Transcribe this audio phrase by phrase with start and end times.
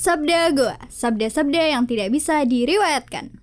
[0.00, 3.36] Sabda Goa, sabda-sabda yang tidak bisa diriwayatkan.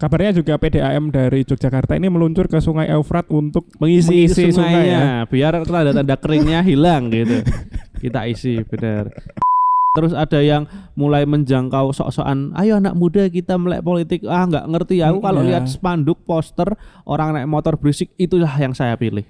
[0.00, 5.00] Kabarnya juga PDAM dari Yogyakarta ini meluncur ke Sungai Eufrat untuk Mengisi, Mengisi sungai sungainya
[5.04, 5.28] ya.
[5.28, 7.44] biar tanda-tanda keringnya hilang gitu.
[8.00, 9.12] Kita isi benar.
[9.92, 10.64] Terus ada yang
[10.96, 14.24] mulai menjangkau sok-sokan, ayo anak muda kita melek politik.
[14.24, 15.60] Ah nggak ngerti aku kalau Iya.
[15.60, 16.72] lihat spanduk, poster,
[17.04, 19.28] orang naik motor berisik itulah yang saya pilih.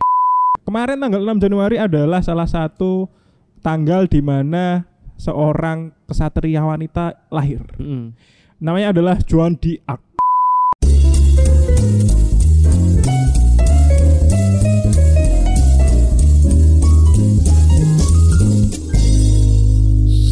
[0.62, 3.10] Kemarin tanggal 6 Januari adalah salah satu
[3.66, 7.62] tanggal di mana seorang kesatria wanita lahir.
[7.78, 8.14] Mm.
[8.62, 10.14] Namanya adalah Joan Diak.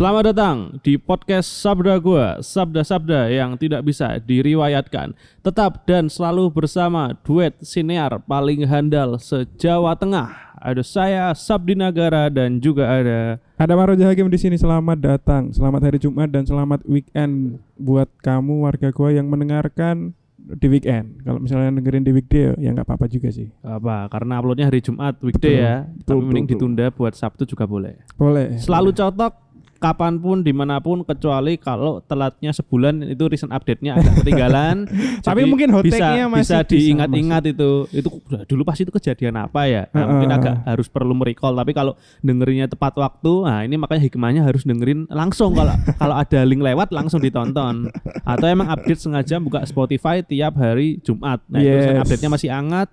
[0.03, 5.15] Selamat datang di podcast Sabda Gua, sabda-sabda yang tidak bisa diriwayatkan.
[5.47, 10.52] Tetap dan selalu bersama duet sinear paling handal se-Jawa Tengah.
[10.63, 14.55] Ada saya Sabdi Nagara dan juga ada Ada Maroja Hakim di sini.
[14.55, 20.67] Selamat datang, selamat hari Jumat dan selamat weekend buat kamu warga gua yang mendengarkan di
[20.71, 21.19] weekend.
[21.27, 23.51] Kalau misalnya dengerin di weekday ya nggak apa-apa juga sih.
[23.67, 24.07] apa?
[24.07, 25.75] Karena uploadnya hari Jumat weekday Betul, ya.
[25.99, 26.55] betul, Tapi mending betul.
[26.55, 27.95] ditunda buat Sabtu juga boleh.
[28.15, 28.55] Boleh.
[28.63, 29.52] Selalu cocok
[29.83, 34.87] kapan pun di mana pun kecuali kalau telatnya sebulan itu recent update-nya agak ketinggalan.
[35.27, 37.71] Tapi mungkin hot bisa, take-nya masih bisa diingat-ingat itu.
[37.91, 39.91] Itu dulu pasti itu kejadian apa ya?
[39.91, 40.39] Nah, mungkin Heeh.
[40.39, 41.59] agak harus perlu merecall.
[41.59, 45.59] Tapi kalau dengerinnya tepat waktu nah ini makanya hikmahnya harus dengerin langsung.
[45.59, 47.91] Kalau kalau ada link lewat langsung ditonton.
[48.23, 51.43] Atau emang update sengaja buka Spotify tiap hari Jumat.
[51.51, 51.99] Nah itu Yes.
[52.07, 52.87] update-nya masih hangat.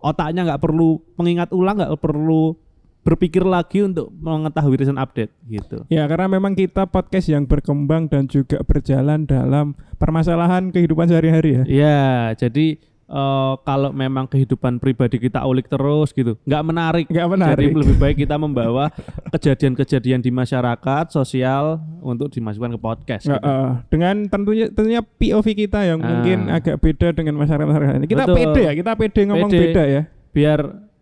[0.00, 2.56] Otaknya nggak perlu mengingat ulang nggak perlu
[3.00, 8.24] berpikir lagi untuk mengetahui recent update gitu Ya karena memang kita podcast yang berkembang dan
[8.24, 11.64] juga berjalan dalam permasalahan kehidupan sehari-hari ya.
[11.64, 12.04] Iya,
[12.38, 17.06] jadi eh, kalau memang kehidupan pribadi kita ulik terus gitu, nggak menarik.
[17.06, 17.68] Nggak Jadi menarik.
[17.74, 18.92] lebih baik kita membawa
[19.30, 23.24] kejadian-kejadian di masyarakat sosial untuk dimasukkan ke podcast.
[23.24, 23.50] Nggak, gitu.
[23.50, 26.06] eh, dengan tentunya tentunya POV kita yang Ah.
[26.06, 28.06] mungkin agak beda dengan masyarakat masyarakat ini.
[28.06, 28.36] Kita Betul.
[28.36, 29.60] pede ya, kita pede ngomong Pede.
[29.64, 30.02] beda ya.
[30.30, 30.60] Biar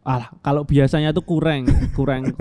[0.09, 2.33] ah kalau biasanya tuh kurang, kurang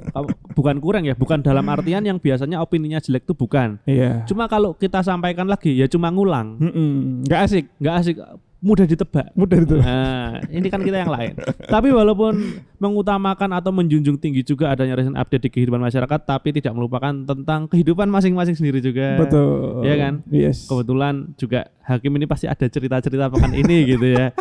[0.55, 3.75] bukan kurang ya, bukan dalam artian yang biasanya opininya jelek tuh bukan.
[3.83, 4.23] Iya.
[4.23, 8.16] Cuma kalau kita sampaikan lagi ya cuma ngulang, Mm-mm, nggak asik, nggak asik,
[8.57, 9.35] mudah ditebak.
[9.38, 9.75] mudah itu.
[9.78, 11.38] Nah, ini kan kita yang lain.
[11.67, 16.73] Tapi walaupun mengutamakan atau menjunjung tinggi juga adanya recent update di kehidupan masyarakat, tapi tidak
[16.73, 19.19] melupakan tentang kehidupan masing-masing sendiri juga.
[19.22, 19.85] Betul.
[19.85, 20.13] Iya kan?
[20.34, 20.66] Yes.
[20.66, 24.34] Kebetulan juga Hakim ini pasti ada cerita-cerita pekan ini gitu ya.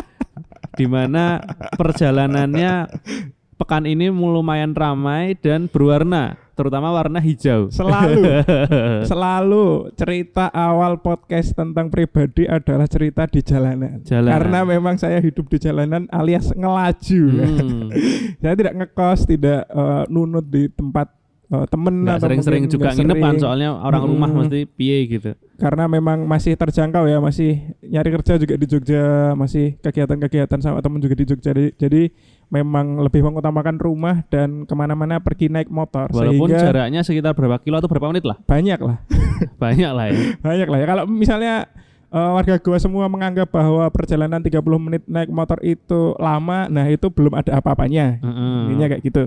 [0.77, 1.41] Di mana
[1.73, 2.73] perjalanannya
[3.57, 7.73] pekan ini lumayan ramai dan berwarna, terutama warna hijau.
[7.73, 8.45] Selalu,
[9.09, 9.65] selalu
[9.97, 14.05] cerita awal podcast tentang pribadi adalah cerita di jalanan.
[14.05, 14.33] Jalanan.
[14.37, 17.23] Karena memang saya hidup di jalanan alias ngelaju.
[17.33, 17.89] Hmm.
[18.41, 21.09] saya tidak ngekos, tidak eh, nunut di tempat
[21.47, 23.37] eh, temen Nggak sering-sering juga kan sering.
[23.37, 24.37] soalnya orang rumah Hmm.
[24.41, 25.31] mesti piye gitu.
[25.55, 30.99] karena memang masih terjangkau ya, masih nyari kerja juga di Jogja, masih kegiatan-kegiatan sama temen
[30.99, 31.49] juga di Jogja.
[31.49, 32.01] Jadi, jadi
[32.47, 36.07] memang lebih mengutamakan rumah dan ke mana-mana pergi naik motor.
[36.09, 38.37] Walaupun sehingga jaraknya sekitar berapa kilo atau berapa menit lah.
[38.39, 39.01] banyak lah,
[39.63, 40.13] Banyak lah ya.
[40.37, 40.85] banyak lah ya.
[40.85, 41.53] Kalau misalnya
[42.07, 47.07] eh, warga gua semua menganggap bahwa perjalanan 30 menit naik motor itu lama, nah itu
[47.07, 48.21] belum ada apa-apanya.
[48.21, 48.57] Heeh.
[48.67, 49.23] Intinya kayak gitu.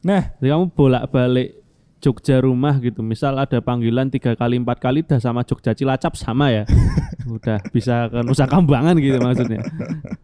[0.00, 1.58] Nah, Jadi kamu bolak-balik
[1.98, 3.02] Jogja rumah gitu.
[3.02, 6.62] Misal ada panggilan tiga kali empat kali dah sama Jogja Cilacap sama ya.
[7.28, 9.66] Udah bisa ke Nusa Kambangan gitu maksudnya.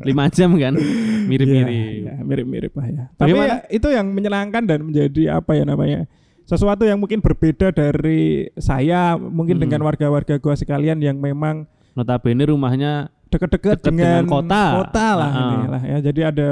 [0.01, 0.79] Lima jam kan,
[1.27, 1.67] mirip-mirip.
[1.69, 3.03] Ya, ya, mirip-mirip lah ya.
[3.13, 3.49] Tapi Bagaimana?
[3.51, 6.07] ya, itu yang menyenangkan dan menjadi apa ya namanya?
[6.45, 9.65] Sesuatu yang mungkin berbeda dari saya, mungkin Hmm.
[9.67, 14.65] dengan warga-warga gua sekalian yang memang Notabene rumahnya dekat-dekat Dekat dengan, dengan kota.
[14.79, 15.43] kota lah Ah.
[15.51, 15.99] ini lah ya.
[16.01, 16.49] Jadi ada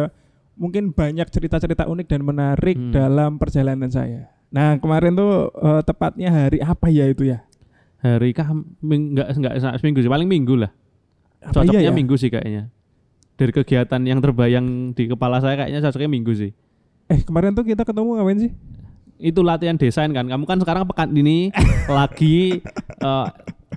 [0.62, 2.94] mungkin banyak cerita-cerita unik dan menarik Hmm.
[2.94, 4.30] dalam perjalanan saya.
[4.48, 7.42] Nah, kemarin tuh eh, tepatnya hari apa ya itu ya?
[7.98, 8.50] hari kah
[8.82, 10.70] enggak enggak seminggu sih, paling minggu lah.
[11.38, 11.94] Apa Cocoknya iya ya?
[11.94, 12.70] minggu sih kayaknya.
[13.34, 16.50] Dari kegiatan yang terbayang di kepala saya kayaknya cocoknya minggu sih.
[17.06, 18.52] Eh, kemarin tuh kita ketemu ngapain sih?
[19.18, 21.54] itu latihan desain kan kamu kan sekarang pekan ini
[21.86, 22.58] lagi
[22.98, 23.26] eh,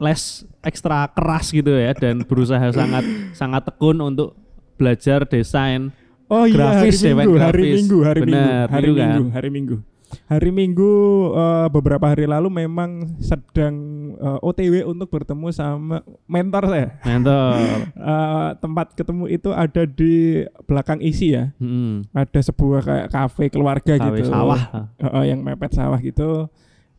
[0.01, 0.21] les
[0.59, 4.33] ekstra keras gitu ya dan berusaha sangat sangat tekun untuk
[4.73, 5.93] belajar desain
[6.25, 7.75] Oh iya, Grafis ya, hari minggu, hari grafis.
[7.77, 9.09] minggu, hari Bener, minggu, hari minggu kan?
[9.11, 9.77] minggu, hari minggu.
[10.25, 10.93] Hari Minggu
[11.35, 13.75] eh, beberapa hari lalu memang sedang
[14.15, 16.87] eh, OTW untuk bertemu sama mentor saya.
[17.03, 17.57] mentor
[18.05, 21.51] Eh, tempat ketemu itu ada di belakang isi ya.
[21.59, 24.29] hmm, Ada sebuah kayak kafe keluarga gitu.
[24.29, 24.61] sawah
[24.95, 26.47] Eh, eh, yang mepet sawah gitu.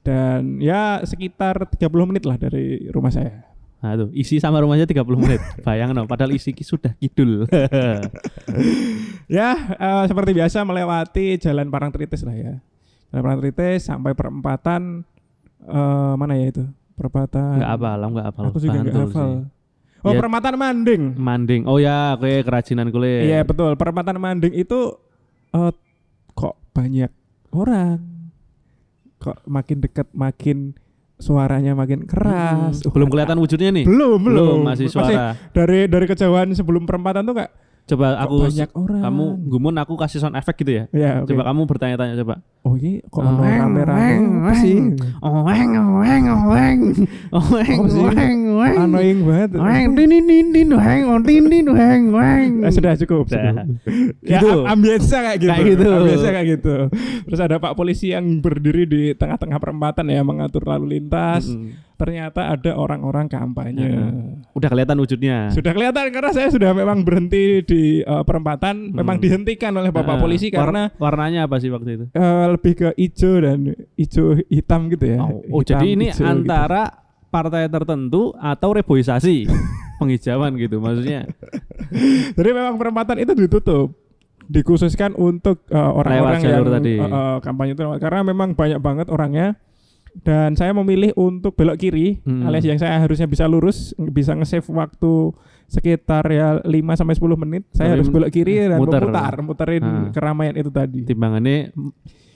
[0.02, 3.42] Dan ya sekitar 30 menit lah dari rumah saya.
[3.76, 7.44] Nah tuh isi sama rumahnya 30 menit bayang no padahal isi sudah kidul
[9.26, 12.54] Ya, eh, seperti biasa melewati Jalan Parangtritis lah ya.
[13.10, 15.02] Jalan Parangtritis sampai perempatan
[15.60, 16.64] eh, mana ya itu?
[16.94, 17.58] Perempatan.
[17.58, 18.44] Nggak hafal, aku nggak hafal.
[18.48, 19.26] Aku juga nggak Bantul hafal.
[19.26, 19.42] sih.
[20.06, 20.18] Oh, Ya.
[20.22, 21.02] perempatan Manding.
[21.18, 21.62] Manding.
[21.66, 23.26] Oh ya, oke kerajinan kulit.
[23.26, 23.74] Iya, betul.
[23.74, 24.94] Perempatan Manding itu
[25.50, 25.72] eh,
[26.32, 27.10] kok banyak
[27.50, 27.98] orang.
[29.18, 30.78] Kok makin dekat makin
[31.16, 32.84] suaranya makin keras.
[32.84, 33.84] Hmm, Belum kelihatan wujudnya nih.
[33.88, 34.58] Belum, belum.
[34.64, 35.32] masih suara.
[35.56, 37.52] dari dari kejauhan sebelum perempatan tuh kayak
[37.86, 38.98] Coba kok aku banyak orang.
[39.00, 40.84] kamu gumun aku kasih sound effect gitu ya.
[40.90, 41.30] Ya, oke.
[41.30, 42.34] Coba kamu bertanya-tanya coba.
[42.60, 44.10] Oh, ini kok Oh, ono rame-rame
[44.42, 44.74] apa sih?
[45.22, 46.78] Oweng, oweng, oweng,
[47.30, 48.02] oweng, Apa sih?
[48.02, 49.50] oweng, oweng, Annoying banget.
[49.54, 52.50] oweng, din din din din, oweng, oh, din din, oweng, oweng.
[52.60, 53.30] Eh, sudah cukup.
[53.30, 53.54] Sudah.
[54.20, 54.50] Ya, Gitu.
[54.60, 55.50] am- ambiensa kayak gitu.
[55.52, 55.88] Kayak gitu.
[55.88, 56.74] Ambiensa kayak gitu.
[57.22, 61.46] Terus ada Pak polisi yang berdiri di tengah-tengah perempatan ya mengatur lalu lintas.
[61.46, 61.85] Mm-mm.
[61.96, 63.88] Ternyata ada orang-orang kampanye.
[64.52, 65.48] Udah kelihatan wujudnya.
[65.48, 70.22] Sudah kelihatan karena saya sudah memang berhenti di eh, perempatan, memang dihentikan oleh Bapak Heeh.
[70.22, 72.04] polisi War- karena warnanya apa sih waktu itu?
[72.12, 73.58] eh, lebih ke hijau dan
[73.96, 75.18] hijau hitam gitu ya.
[75.24, 76.20] Oh, oh, Hitam, jadi ini gitu.
[76.22, 79.48] antara partai tertentu atau reboisasi
[79.98, 81.24] penghijauan gitu maksudnya.
[82.36, 83.96] Jadi memang perempatan itu ditutup
[84.46, 86.94] dikhususkan untuk uh, orang-orang Lewat yang tadi.
[87.00, 89.58] uh, uh, kampanye itu karena memang banyak banget orangnya
[90.18, 92.44] dan saya memilih untuk belok kiri Hmm.
[92.44, 95.34] alias yang saya harusnya bisa lurus bisa nge-save waktu
[95.66, 99.02] sekitar ya 5 sampai 10 menit saya Tapi harus belok kiri dan muter.
[99.02, 100.08] memutar muterin Ah.
[100.10, 101.74] keramaian itu tadi Timbangannya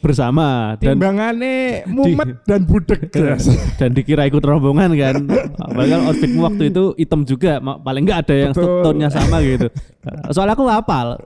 [0.00, 3.44] bersama dan timbangannya mumet dan budek guys.
[3.76, 5.28] dan dikira ikut rombongan kan.
[5.76, 8.80] Padahal outfitmu waktu itu hitam juga, paling nggak ada yang Betul.
[8.80, 9.68] tone-nya sama gitu.
[10.32, 11.20] Soalnya aku hafal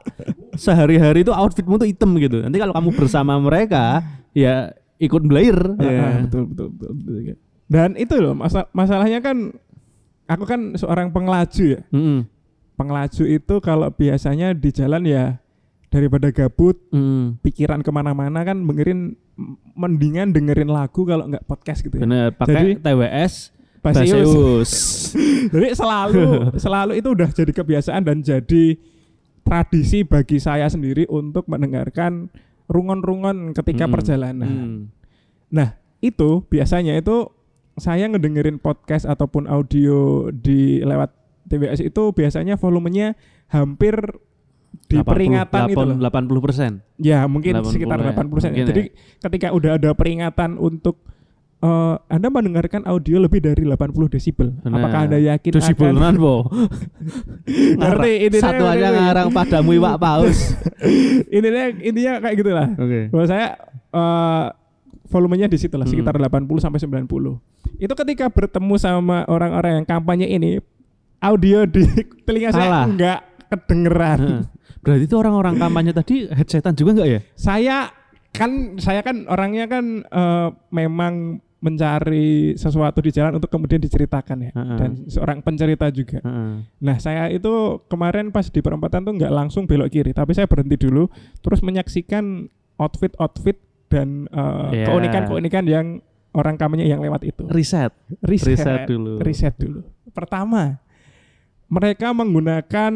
[0.54, 2.42] sehari-hari itu outfitmu tuh hitam gitu.
[2.42, 4.02] Nanti kalau kamu bersama mereka
[4.32, 4.74] ya
[5.04, 5.56] ikut belair.
[5.76, 6.00] Ah, Ya.
[6.00, 9.56] ah, betul, betul betul betul dan itu loh masa masalahnya kan
[10.24, 12.28] aku kan seorang pengelaju ya Mm-mm.
[12.74, 15.40] pengelaju itu kalau biasanya di jalan ya
[15.88, 17.40] daripada gabut Mm.
[17.40, 22.28] pikiran ke mana-mana kan dengerin m- mendingan dengerin lagu kalau nggak podcast gitu ya Bener,
[22.32, 23.34] pakai Jadi- TWS.
[23.80, 24.72] Baseus.
[25.52, 26.24] jadi selalu
[26.64, 28.80] selalu itu udah jadi kebiasaan dan jadi
[29.40, 32.32] tradisi bagi saya sendiri untuk mendengarkan
[32.68, 33.94] rungon-rungon ketika Mm-mm.
[33.94, 34.80] perjalanan Mm.
[35.54, 37.30] Nah, itu biasanya itu
[37.78, 41.14] saya ngedengerin podcast ataupun audio di lewat
[41.46, 43.14] TBS itu biasanya volumenya
[43.50, 43.94] hampir
[44.90, 45.96] di 80, peringatan itu loh.
[46.02, 46.70] 80 persen.
[46.98, 48.50] Ya, mungkin 80 sekitar ya, 80 persen.
[48.50, 48.82] mungkin Jadi
[49.22, 51.06] ketika udah ada peringatan untuk
[51.64, 54.52] eh, Anda mendengarkan audio lebih dari 80 desibel.
[54.60, 54.76] Benar.
[54.76, 56.34] Apakah Anda yakin Desibel akan po.
[57.80, 59.00] Ngerti, intinya Satu aja ngerti.
[59.00, 60.38] ngarang padamu iwak paus.
[61.36, 62.68] intinya intinya kayak gitulah.
[62.76, 63.00] Oke.
[63.08, 63.46] Bahwa saya
[63.90, 64.46] eh,
[65.06, 65.94] volumenya di situ lah Hmm.
[65.94, 67.38] sekitar 80 sampai 90.
[67.76, 70.60] Itu ketika bertemu sama orang-orang yang kampanye ini
[71.18, 71.84] audio di
[72.26, 72.84] telinga Salah.
[72.84, 73.18] saya enggak
[73.48, 74.18] kedengeran.
[74.20, 74.42] Heeh.
[74.84, 77.20] Berarti itu orang-orang kampanye tadi headsetan juga enggak ya?
[77.34, 77.76] saya
[78.34, 84.52] kan saya kan orangnya kan eh, memang mencari sesuatu di jalan untuk kemudian diceritakan ya
[84.52, 84.76] Heeh.
[84.76, 86.20] dan seorang pencerita juga.
[86.20, 86.60] Heeh.
[86.84, 90.76] Nah saya itu kemarin pas di perempatan tuh nggak langsung belok kiri, tapi saya berhenti
[90.76, 91.08] dulu,
[91.40, 93.56] terus menyaksikan outfit-outfit
[93.88, 94.92] dan eh, Iya.
[94.92, 95.86] keunikan-keunikan yang
[96.34, 97.48] orang kampanye yang lewat itu.
[97.48, 97.94] Riset.
[98.20, 99.12] Riset, Riset dulu.
[99.24, 99.80] riset dulu.
[100.12, 100.76] Pertama,
[101.66, 102.92] mereka menggunakan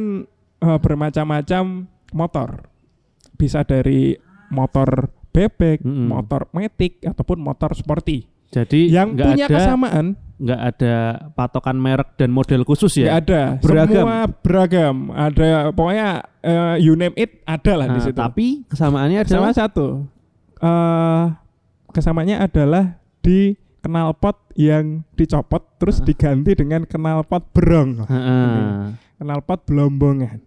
[0.58, 1.64] eh, bermacam-macam
[2.12, 2.68] motor,
[3.40, 4.12] bisa dari
[4.50, 6.08] motor bebek, Mm-mm.
[6.10, 8.26] motor metik ataupun motor sporty.
[8.48, 10.06] Jadi Yang nggak punya ada kesamaan
[10.38, 10.94] nggak ada
[11.34, 13.18] patokan merek dan model khusus nggak ya.
[13.18, 13.90] ada, Beragam.
[14.06, 14.96] semua beragam.
[15.10, 16.08] Ada pokoknya
[16.40, 18.14] eh, you name it ada lah di Nah, situ.
[18.14, 19.86] tapi kesamaannya Sama adalah satu,
[20.56, 21.24] eh
[21.90, 22.84] kesamaannya adalah
[23.18, 28.94] di knalpot yang dicopot terus diganti dengan knalpot berong, Heeh.
[29.18, 30.38] knalpot belombongan.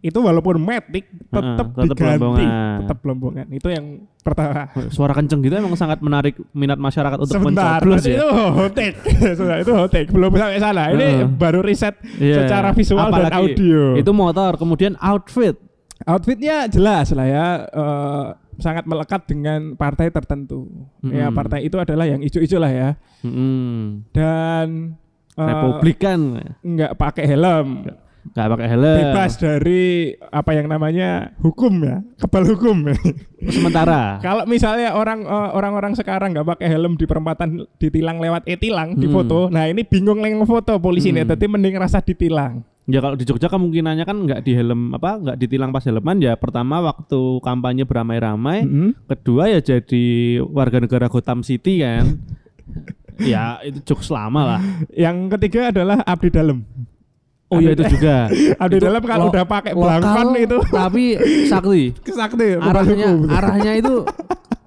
[0.00, 2.78] Itu walaupun metik tetap tetep diganti, belombongan.
[2.80, 3.46] tetap belombongan.
[3.50, 3.86] Itu yang
[4.18, 4.72] pertama.
[4.88, 8.16] Suara kenceng gitu emang sangat menarik minat masyarakat untuk Sebentar, mencoblos ya.
[8.16, 8.96] itu hot take.
[9.38, 10.08] Sudah, itu hot take.
[10.08, 10.88] Belum sampai sana.
[10.88, 11.28] Ini Heeh.
[11.28, 12.44] baru riset Iya.
[12.44, 13.82] secara visual dan Apalagi audio.
[13.94, 15.60] Itu motor, kemudian outfit.
[16.00, 18.24] Outfitnya jelas lah ya, eh,
[18.56, 20.64] sangat melekat dengan partai tertentu.
[21.02, 21.36] Ya Mm-mm.
[21.36, 22.90] partai itu adalah yang ijo-ijo lah ya.
[23.20, 24.08] Mm-mm.
[24.10, 24.96] Dan
[25.30, 27.84] eh, Republikan nggak pakai helm,
[28.20, 28.96] nggak pakai helm.
[29.00, 29.82] bebas dari
[30.20, 32.92] apa yang namanya hukum ya, kebal hukum.
[33.42, 34.16] Sementara.
[34.26, 39.08] Kalau misalnya orang eh, orang-orang sekarang nggak pakai helm di perempatan ditilang lewat e-tilang di
[39.08, 39.14] Hmm.
[39.14, 41.24] foto, nah ini bingung yang foto polisi Hmm.
[41.24, 42.62] tapi mending rasa ditilang.
[42.84, 46.34] Ya kalau di Jogja kemungkinannya kan nggak di helm apa nggak ditilang pas helman ya
[46.34, 48.90] pertama waktu kampanye beramai-ramai, Mm-mm.
[49.06, 50.04] kedua ya jadi
[50.42, 52.18] warga negara Gotham City kan.
[53.20, 54.62] ya itu jokes lama lah.
[54.90, 56.64] Yang ketiga adalah abdi dalam.
[57.50, 58.30] Oh iya itu juga.
[58.66, 61.04] Itu dalam kalau lo- udah pakai belangkon itu tapi
[61.50, 61.90] sakti.
[61.98, 63.26] kebal Arahnya hukum.
[63.36, 63.94] arahnya itu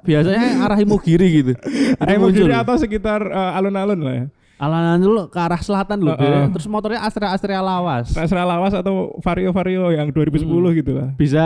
[0.01, 1.53] biasanya arah Imogiri gitu.
[1.97, 4.25] Imogiri atau sekitar eh, alun-alun lah ya.
[4.53, 6.47] Alanan dulu ke arah selatan loh, Heeh.
[6.49, 8.11] terus motornya Astrea Astrea lawas.
[8.11, 10.71] Astra lawas atau vario vario yang 2010 Hmm.
[10.73, 11.09] gitu lah.
[11.15, 11.43] Bisa.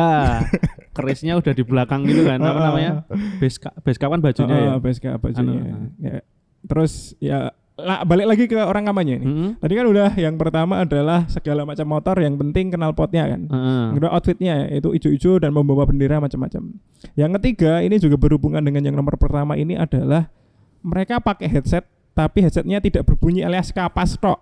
[0.91, 2.91] Kerisnya udah di belakang gitu kan, apa namanya?
[3.37, 4.69] Base ka- base kapan bajunya ya?
[4.69, 5.61] Heeh, BSK bajunya.
[5.65, 6.17] Anu, Ya.
[6.63, 7.39] Terus ya
[7.77, 9.27] la- balik lagi ke orang kampanye nih.
[9.27, 9.49] Mm-mm.
[9.57, 13.41] Tadi kan udah yang pertama adalah segala macam motor yang penting kenal potnya kan.
[13.47, 16.73] Yang kedua outfitnya ya, itu ijo-ijo dan membawa bendera macam-macam.
[17.13, 20.27] Yang ketiga ini juga berhubungan dengan yang nomor pertama ini adalah
[20.81, 24.41] mereka pakai headset tapi headsetnya tidak berbunyi alias kapas tok.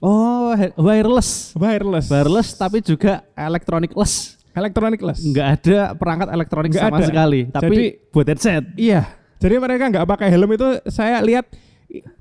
[0.00, 1.52] Oh, wireless.
[1.52, 2.08] Wireless.
[2.08, 4.40] Wireless tapi juga electronic-less.
[4.50, 5.22] Electronicless.
[5.22, 7.06] Nggak ada perangkat elektronik Nggak sama ada.
[7.06, 8.64] sekali, tapi Jadi- buat headset.
[8.74, 9.02] Iya.
[9.38, 11.46] Jadi mereka nggak pakai helm itu saya lihat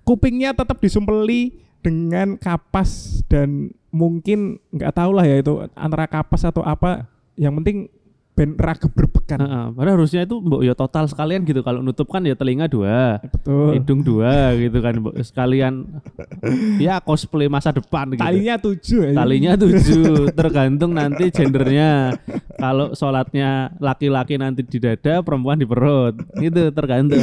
[0.03, 6.61] kupingnya tetap disumpeli dengan kapas dan mungkin nggak tahu lah ya itu antara kapas atau
[6.65, 7.07] apa.
[7.39, 7.77] Yang penting
[8.39, 9.35] ben raga berbekan.
[9.43, 11.59] Heeh, padahal harusnya itu mbok ya total sekalian gitu.
[11.59, 13.75] Kalau nutup kan ya telinga dua, Betul.
[13.75, 15.99] hidung dua gitu kan mbok sekalian
[16.79, 18.23] ya cosplay masa depan gitu.
[18.23, 19.11] Talinya tujuh.
[19.11, 22.15] Talinya tujuh, tergantung nanti gendernya.
[22.55, 26.15] Kalau sholatnya laki-laki nanti di dada, perempuan di perut.
[26.39, 27.19] Itu tergantung.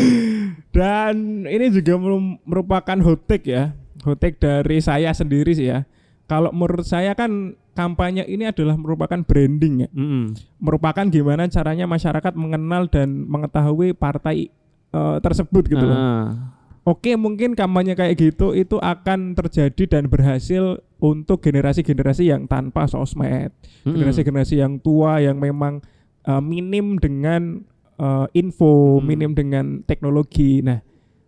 [0.68, 1.96] Dan ini juga
[2.44, 3.72] merupakan hot take ya.
[4.04, 5.88] Hot take dari saya sendiri sih ya.
[6.28, 9.88] Kalau menurut saya kan kampanye ini adalah merupakan branding ya.
[9.92, 10.32] Mm-mm.
[10.56, 14.48] Merupakan gimana caranya masyarakat mengenal dan mengetahui partai
[14.96, 15.94] eh, tersebut gitu loh.
[15.94, 16.56] Ah.
[16.86, 23.50] Oke, mungkin kampanye kayak gitu itu akan terjadi dan berhasil untuk generasi-generasi yang tanpa sosmed,
[23.82, 25.82] generasi-generasi yang tua yang memang
[26.24, 27.60] eh, minim dengan
[27.98, 29.04] eh, info, Hmm.
[29.04, 30.62] minim dengan teknologi.
[30.62, 30.78] Nah,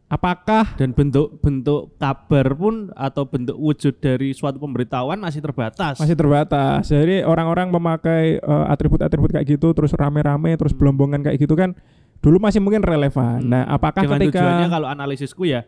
[0.09, 6.01] apakah dan bentuk-bentuk kabar pun atau bentuk wujud dari suatu pemberitahuan masih terbatas.
[6.01, 6.89] masih terbatas?
[6.89, 11.77] Jadi orang-orang memakai eh, atribut-atribut kayak gitu terus rame-rame terus belombongan kayak gitu kan
[12.19, 13.45] dulu masih mungkin relevan.
[13.45, 13.53] Hmm.
[13.53, 15.63] Nah, apakah Dengan ketika tujuannya kalau analisisku ya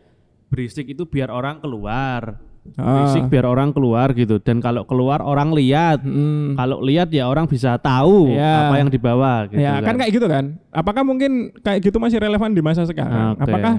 [0.51, 2.41] berisik itu biar orang keluar.
[2.77, 4.37] Ah, Berisik biar orang keluar gitu.
[4.37, 6.05] Dan kalau keluar orang lihat.
[6.05, 8.69] mm, Kalau lihat ya orang bisa tahu Ya.
[8.69, 10.61] apa yang dibawa gitu ya kan kayak gitu kan.
[10.69, 13.33] Apakah mungkin kayak gitu masih relevan di masa sekarang?
[13.33, 13.49] Oke.
[13.49, 13.73] Apakah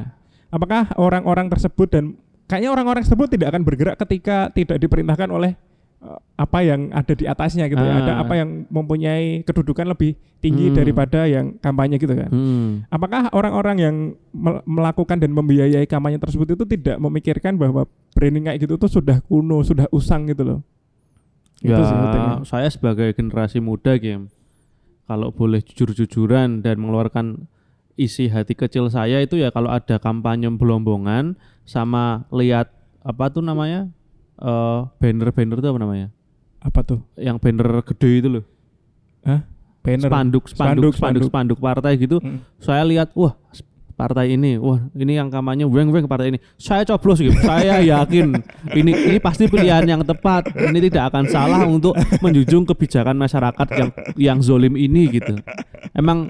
[0.52, 2.04] apakah orang-orang tersebut dan
[2.46, 5.56] kayaknya orang-orang tersebut tidak akan bergerak ketika tidak diperintahkan oleh
[6.02, 7.92] eh, apa yang ada di atasnya gitu ya.
[7.96, 7.98] Ah.
[8.04, 10.76] Ada apa yang mempunyai kedudukan lebih tinggi Hmm.
[10.76, 12.28] daripada yang kampanye gitu kan.
[12.28, 12.82] Hmm.
[12.90, 13.96] Apakah orang-orang yang
[14.34, 19.22] mel- melakukan dan membiayai kampanye tersebut itu tidak memikirkan bahwa branding kayak gitu tuh sudah
[19.24, 20.60] kuno, sudah usang gitu loh.
[21.62, 21.96] Ya, Itu sih
[22.50, 24.26] saya sebagai generasi muda game
[25.06, 27.46] kalau boleh jujur-jujuran dan mengeluarkan
[27.94, 33.90] isi hati kecil saya itu ya kalau ada kampanye belombongan sama lihat apa tuh namanya
[34.36, 36.08] eh banner-banner itu apa namanya
[36.58, 37.02] Apa tuh?
[37.16, 38.44] yang banner gede itu loh
[39.82, 40.06] Banner.
[40.06, 42.38] spanduk spanduk spanduk spanduk partai gitu Hmm.
[42.56, 43.34] saya lihat wah
[44.02, 44.58] partai ini.
[44.58, 46.38] Wah ini yang kampanye weng weng partai ini.
[46.58, 47.38] Saya coblos gitu.
[47.38, 48.34] Saya yakin
[48.74, 50.50] ini ini pasti pilihan yang tepat.
[50.50, 55.38] Ini tidak akan salah untuk menjunjung kebijakan masyarakat yang yang zolim ini gitu.
[55.94, 56.26] Emang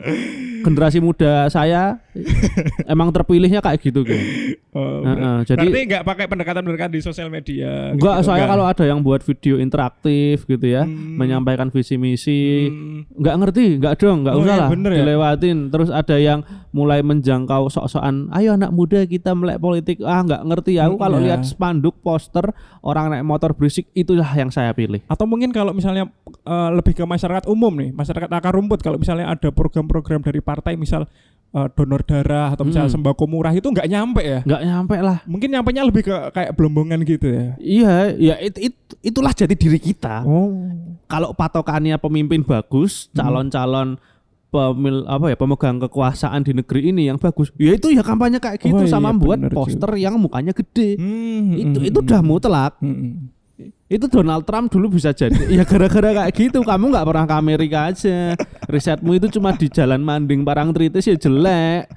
[0.62, 1.98] generasi muda saya
[2.88, 4.20] emang terpilihnya kayak gitu gitu
[4.72, 7.92] Oh, Heeh, ber- jadi- berarti nggak pakai pendekatan-pendekatan di sosial media.
[7.92, 8.50] enggak gitu, saya enggak?
[8.50, 11.14] kalau ada yang buat video interaktif gitu ya Hmm.
[11.14, 14.96] menyampaikan visi misi Hmm, nggak ngerti nggak dong nggak Oh, usah iya, lah ya?
[14.96, 16.40] dilewatin terus ada yang
[16.70, 21.24] mulai menjangkau sok-sokan ayo anak muda kita melek politik ah nggak ngerti aku kalau iya.
[21.28, 22.48] lihat spanduk poster
[22.80, 26.08] orang naik motor berisik itulah yang saya pilih Atau mungkin kalau misalnya
[26.42, 30.74] eh, lebih ke masyarakat umum nih, masyarakat akar rumput kalau misalnya ada program-program dari partai
[30.74, 31.04] misal
[31.52, 32.96] eh, donor darah atau misalnya Hmm.
[32.98, 34.40] sembako murah itu nggak nyampe ya.
[34.42, 37.46] nggak nyampe lah Mungkin nyampenya lebih ke kayak belombongan gitu ya.
[37.58, 40.52] iya ya it, it- itulah jadi diri kita Oh.
[41.06, 43.20] kalau patokannya pemimpin bagus Hmm.
[43.20, 44.00] calon-calon
[44.48, 48.60] pemil apa ya pemegang kekuasaan di negeri ini yang bagus ya itu ya kampanye kayak
[48.60, 52.04] gitu Oh, iya, sama buat bener poster yang mukanya gede Hmm, itu hmm, itu hmm,
[52.04, 53.12] udah mutlak hmm, hmm.
[53.92, 55.36] Itu Donald Trump dulu bisa jadi.
[55.60, 58.32] Ya gara-gara kayak gitu kamu nggak pernah ke Amerika aja.
[58.64, 61.92] Risetmu itu cuma di jalan manding parangtritis ya jelek.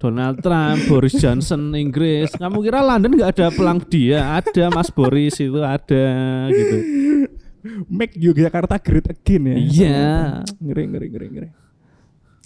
[0.00, 2.32] Donald Trump Boris Johnson Inggris.
[2.32, 4.40] Kamu kira London nggak ada pelang dia?
[4.40, 6.06] Ada Mas Boris itu ada
[6.48, 6.76] gitu.
[7.90, 9.56] Make Yogyakarta great again ya.
[9.58, 10.06] iya.
[10.62, 11.48] Ngeri ngeri ngeri ngeri.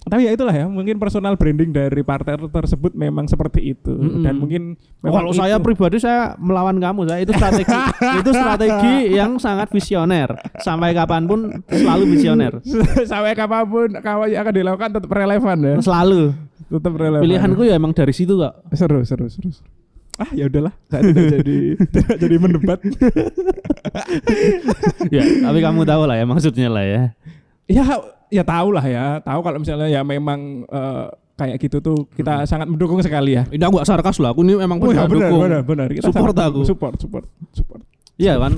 [0.03, 4.19] Tapi ya itulah ya, mungkin personal branding dari partai tersebut memang seperti itu Mm-mm.
[4.19, 7.71] dan mungkin memang kalau saya itu- pribadi saya melawan kamu saya itu strategi
[8.19, 10.27] itu strategi yang sangat visioner
[10.59, 12.59] sampai kapan pun selalu visioner
[13.11, 15.75] sampai kapan pun kawan yang akan dilakukan tetap relevan ya.
[15.79, 17.21] selalu Tetap relevan.
[17.21, 19.49] pilihanku ya emang dari situ kok seru seru seru.
[19.49, 19.69] seru.
[20.13, 21.57] Ah ya udahlah, saya tidak jadi
[21.89, 22.79] tidak jadi mendebat.
[25.09, 27.03] ya tapi kamu tahu lah ya maksudnya lah ya
[27.65, 27.83] ya
[28.33, 32.65] ya tahu lah ya, tahu kalau misalnya ya memang eh, kayak gitu tuh kita sangat
[32.65, 33.45] mendukung sekali ya.
[33.49, 35.87] Ini aku gak sarkas lah, aku ini emang Oh, ya, benar benar, benar.
[35.93, 36.61] Kita Support aku.
[36.65, 37.81] Support, support, support.
[38.17, 38.53] Iya kan?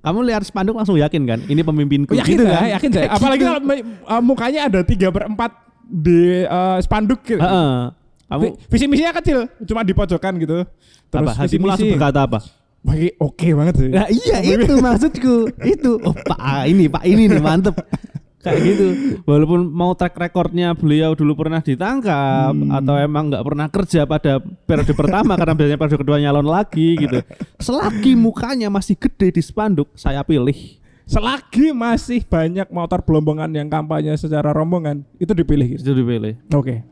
[0.00, 1.38] Kamu lihat spanduk langsung yakin kan?
[1.44, 2.72] Ini pemimpinku yakin gitu kan?
[2.78, 3.06] yakin saya.
[3.12, 3.48] Apalagi gitu.
[3.52, 3.60] kalau
[4.08, 5.52] uh, mukanya ada tiga per empat
[5.86, 7.36] di uh, spanduk gitu.
[7.36, 7.92] Heeh.
[8.30, 10.62] Kamu Vi- Visi misinya kecil, cuma di pojokan gitu.
[11.10, 11.32] Terus apa?
[11.44, 12.38] Hatimu langsung berkata apa?
[12.80, 13.90] Ini oke banget sih.
[13.92, 15.34] Nah iya itu maksudku
[15.68, 17.76] itu oh pak ini pak ini nih mantep
[18.40, 18.86] kayak gitu
[19.28, 24.92] walaupun mau track recordnya beliau dulu pernah ditangkap atau emang nggak pernah kerja pada periode
[24.96, 27.20] pertama karena biasanya periode kedua nyalon lagi gitu
[27.60, 30.80] selagi mukanya masih gede di spanduk saya pilih
[31.10, 35.74] Selagi masih banyak motor belombongan yang kampanye secara rombongan, itu dipilih.
[35.74, 35.90] gitu.
[35.90, 36.86] itu dipilih Oke.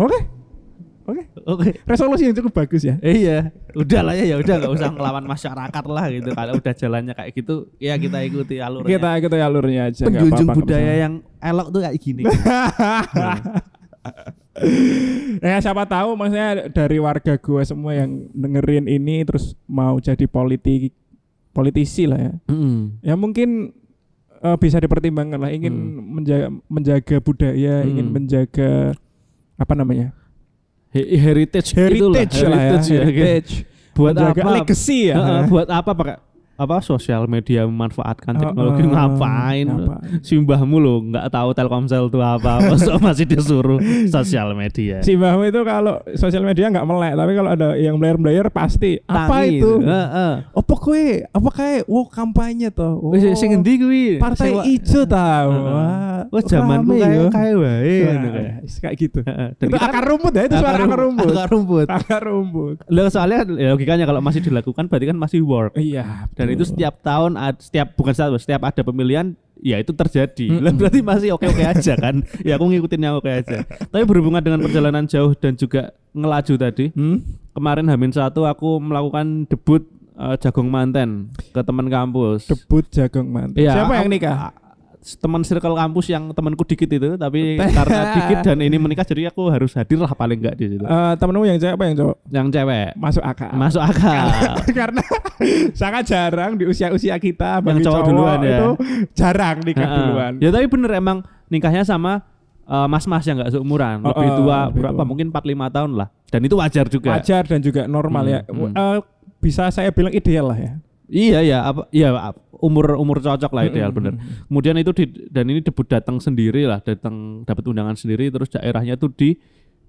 [0.00, 0.39] Oke.
[1.10, 1.22] Oke.
[1.42, 2.96] oke Resolusi yang cukup bagus ya.
[3.00, 6.72] Eh, iya udah lah ya ya udah nggak usah ngelawan masyarakat lah gitu kalau udah
[6.72, 10.02] jalannya kayak gitu ya kita ikuti alurnya Kita kita alurnya aja.
[10.02, 12.22] penjunjung apa-apa, nggak budaya yang elok tuh kayak gini
[15.40, 20.92] Ya siapa tahu maksudnya dari warga gua semua yang dengerin ini terus mau jadi politik
[21.50, 22.32] politisi lah ya.
[22.46, 23.00] Mm.
[23.00, 23.72] Ya mungkin
[24.36, 28.14] eh, bisa dipertimbangkan lah ingin menjaga menjaga budaya, ingin Hmm.
[28.14, 28.70] menjaga
[29.56, 30.12] apa namanya?
[30.90, 33.04] He- heritage itulah, heritage lah ya, heritage ya, gitu.
[33.06, 33.52] heritage.
[33.94, 35.16] buat menjaga apa legacy ya.
[35.46, 36.16] Buat apa pakai
[36.60, 40.20] apa sosial media memanfaatkan teknologi Heeh, ngapain ngapain.
[40.20, 45.60] simbahmu lo nggak tahu Telkomsel itu apa masa masih disuruh sosial media Si Mbahmu itu
[45.62, 49.72] kalau sosial media nggak melek, tapi kalau ada yang player-player pasti apa Tangi itu?
[49.80, 50.32] Heeh.
[50.50, 51.24] Apa kue?
[51.24, 53.00] Apa kayak wow kampanye toh?
[53.00, 55.48] Oh, sing endi kuwi Partai ijo tau.
[55.50, 57.28] Wah, zamanku rame kayak ya.
[57.30, 57.96] kayak wae
[58.94, 59.20] gitu.
[59.56, 61.30] Itu akar rumput ya, itu suara akar rumput.
[61.30, 62.76] akar rumput Akar rumput.
[62.86, 66.28] Loh, soalnya ya, logikanya kalau masih dilakukan berarti kan masih work Iya.
[66.34, 66.72] dan itu betul.
[66.74, 69.26] setiap tahun setiap bukan setiap setiap ada pemilihan
[69.60, 70.46] ya itu terjadi.
[70.64, 74.40] Lah, berarti masih oke oke aja kan ya aku ngikutin yang oke aja tapi berhubungan
[74.40, 77.20] dengan perjalanan jauh dan juga ngelaju tadi Hmm?
[77.52, 79.84] kemarin Hamin satu aku melakukan debut
[80.16, 83.60] eh, jagung manten ke teman kampus debut jagung mantan.
[83.60, 84.36] Iya, Siapa yang nikah?
[85.16, 89.48] Teman circle kampus yang temanku dikit itu tapi karena dikit dan ini menikah jadi aku
[89.48, 92.16] harus hadir lah paling enggak di situ Eh, temenmu yang cewek apa yang cowok?
[92.28, 93.50] yang cewek Masuk akal.
[93.54, 94.24] masuk akal
[94.78, 95.02] Karena
[95.72, 98.50] sangat jarang di usia-usia kita bagi cowok cowok, duluan ya.
[98.52, 98.68] itu
[99.14, 99.96] jarang nikah Heeh.
[99.98, 100.32] duluan.
[100.36, 102.20] Ya tapi bener emang nikahnya sama
[102.62, 105.08] eh, mas-mas yang nggak seumuran, Oh, lebih tua lebih berapa tua.
[105.08, 106.08] mungkin 4 5 tahun lah.
[106.28, 107.10] Dan itu wajar juga.
[107.12, 108.40] Wajar dan juga normal Hmm, ya.
[108.46, 108.72] hmm.
[108.72, 108.98] Eh,
[109.40, 110.72] bisa saya bilang ideal lah ya.
[111.10, 112.14] Iya ya, apa iya
[112.54, 114.14] umur umur cocok lah ideal bener.
[114.14, 114.46] mm.
[114.46, 118.94] Kemudian itu di, dan ini debut datang sendiri lah, datang dapat undangan sendiri terus daerahnya
[118.94, 119.34] tuh di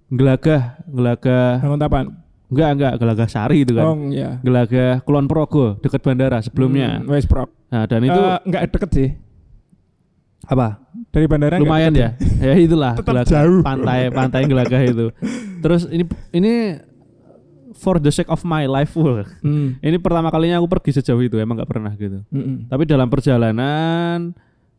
[0.07, 2.05] Gelagah, Gelagah Bangun tapan.
[2.47, 4.09] enggak enggak Gelagah Sari itu Oh kan.
[4.09, 4.29] iya.
[4.39, 6.99] Gelagah Kulon Progo dekat bandara sebelumnya.
[6.99, 7.47] Hmm, West Prok.
[7.69, 9.09] Nah, dan itu Eh, nggak deket sih.
[10.43, 10.81] apa?
[11.07, 13.31] Dari bandara lumayan ya ya itulah Tetap Gelagah.
[13.37, 13.61] jauh.
[13.61, 15.05] pantai pantai gelagah itu
[15.61, 16.53] terus ini ini
[17.73, 19.79] for the sake of my life full Hmm.
[19.79, 22.67] ini pertama kalinya aku pergi sejauh itu emang nggak pernah gitu Mm-mm.
[22.67, 24.33] tapi dalam perjalanan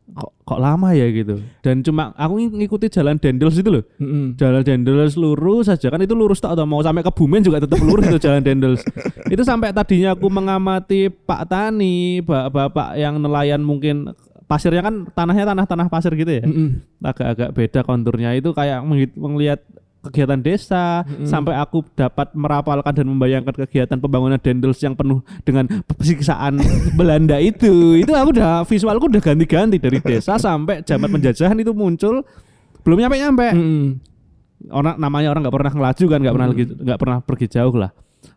[0.05, 4.35] kok kok lama ya gitu dan cuma aku ng- ngikuti jalan Dendels itu loh Mm-mm.
[4.35, 7.81] jalan Dendels lurus saja kan itu lurus tak atau mau sampai ke Bumen juga tetap
[7.81, 8.83] lurus itu jalan Dendels
[9.33, 14.13] itu sampai tadinya aku mengamati Pak Tani bapak-bapak yang nelayan mungkin
[14.45, 17.01] pasirnya kan tanahnya tanah-tanah pasir gitu ya Mm-mm.
[17.01, 19.65] agak-agak beda konturnya itu kayak melihat
[20.03, 21.31] kegiatan desa Mm-mm.
[21.31, 26.59] sampai aku dapat merapalkan dan membayangkan kegiatan pembangunan Dendels yang penuh dengan siksaan
[26.99, 27.97] Belanda itu.
[27.97, 32.27] Itu aku udah visualku udah ganti-ganti dari desa sampai zaman penjajahan itu muncul.
[32.83, 33.47] Belum nyampe-nyampe.
[33.55, 33.87] Mm-mm.
[34.71, 36.55] orang namanya orang nggak pernah ngelaju kan nggak pernah Hmm.
[36.55, 37.91] lagi nggak pernah pergi jauh lah.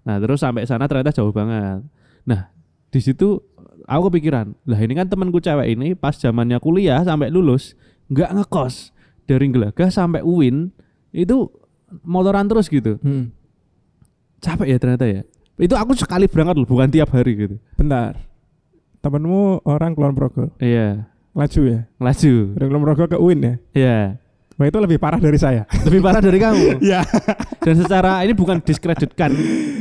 [0.05, 1.85] Nah terus sampai sana ternyata jauh banget.
[2.25, 2.49] Nah
[2.89, 3.41] di situ
[3.85, 7.73] aku kepikiran lah ini kan temanku cewek ini pas zamannya kuliah sampai lulus
[8.09, 8.93] nggak ngekos.
[9.25, 10.69] Dari Gelagah sampai UIN
[11.15, 11.47] itu
[12.03, 13.31] motoran terus gitu Mm.
[14.37, 15.21] capek ya ternyata ya
[15.55, 18.19] itu aku sekali berangkat loh bukan tiap hari gitu Bentar.
[18.99, 20.49] Temenmu orang Kulon Progo.
[20.57, 21.79] iya Laju ya.
[21.95, 23.53] ngelaju Dari Kulon Progo ke UIN ya.
[23.71, 23.97] iya
[24.55, 25.67] Wah itu lebih parah dari saya.
[25.87, 27.03] lebih parah dari kamu Iya.
[27.59, 29.31] dan secara ini bukan diskreditkan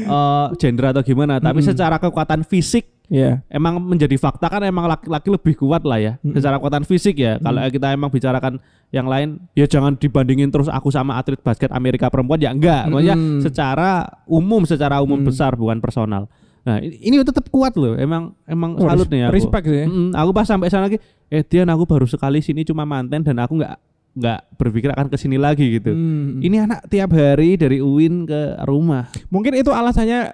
[0.01, 3.45] eh, gender atau gimana tapi secara kekuatan fisik Iya.
[3.47, 7.61] emang menjadi fakta kan emang laki-laki lebih kuat lah ya secara kekuatan fisik ya kalau
[7.63, 8.57] kita emang bicarakan
[8.91, 13.17] yang lain ya jangan dibandingin terus aku sama atlet basket Amerika perempuan ya enggak maksudnya
[13.41, 13.91] secara
[14.25, 15.29] umum secara umum Mm.
[15.29, 16.33] besar bukan personal
[16.65, 19.85] nah ini, tetap kuat loh emang emang Oh, salut nih aku Respect sih.
[19.85, 20.97] Mm-mm, aku pas sampai sana lagi
[21.29, 23.77] eh Dian aku baru sekali sini cuma manten dan aku nggak
[24.15, 26.39] nggak berpikir akan ke sini lagi gitu Hmm.
[26.39, 30.31] ini anak tiap hari dari UIN ke rumah Mungkin itu alasannya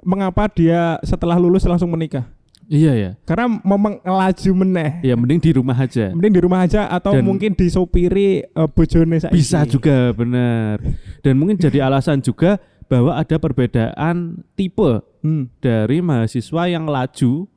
[0.00, 2.28] mengapa dia setelah lulus langsung menikah.
[2.64, 3.10] Iya ya.
[3.24, 5.00] Karena mau ngelaju meneh.
[5.00, 6.12] Ya mending di rumah aja.
[6.12, 9.32] Mending di rumah aja atau Dan- mungkin disopiri uh, bojone saiki.
[9.32, 10.80] Bisa juga benar.
[11.20, 15.48] Dan mungkin jadi alasan juga bahwa ada perbedaan tipe Hmm.
[15.58, 17.48] dari mahasiswa yang laju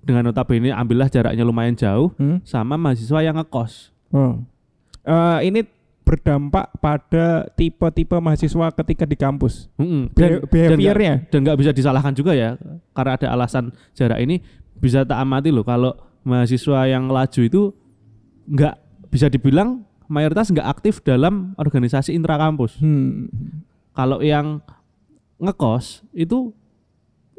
[0.00, 2.42] dengan notabene ambillah jaraknya lumayan jauh Hmm.
[2.42, 3.94] sama mahasiswa yang ngekos.
[4.10, 4.42] Oh.
[5.08, 5.60] Eh, ini
[6.04, 9.68] berdampak pada tipe-tipe mahasiswa ketika di kampus.
[9.76, 10.12] Mm-mm.
[10.12, 11.28] Be- Dan- behaviornya.
[11.28, 12.56] dan nggak bisa disalahkan juga ya
[12.92, 14.40] karena ada alasan jarak ini
[14.76, 15.92] bisa tak amati loh kalau
[16.24, 17.62] mahasiswa yang laju itu
[18.48, 18.74] nggak
[19.08, 22.80] bisa dibilang mayoritas nggak aktif dalam organisasi intrakampus.
[22.80, 23.28] Hmm.
[23.92, 24.64] Kalau yang
[25.36, 26.52] ngekos itu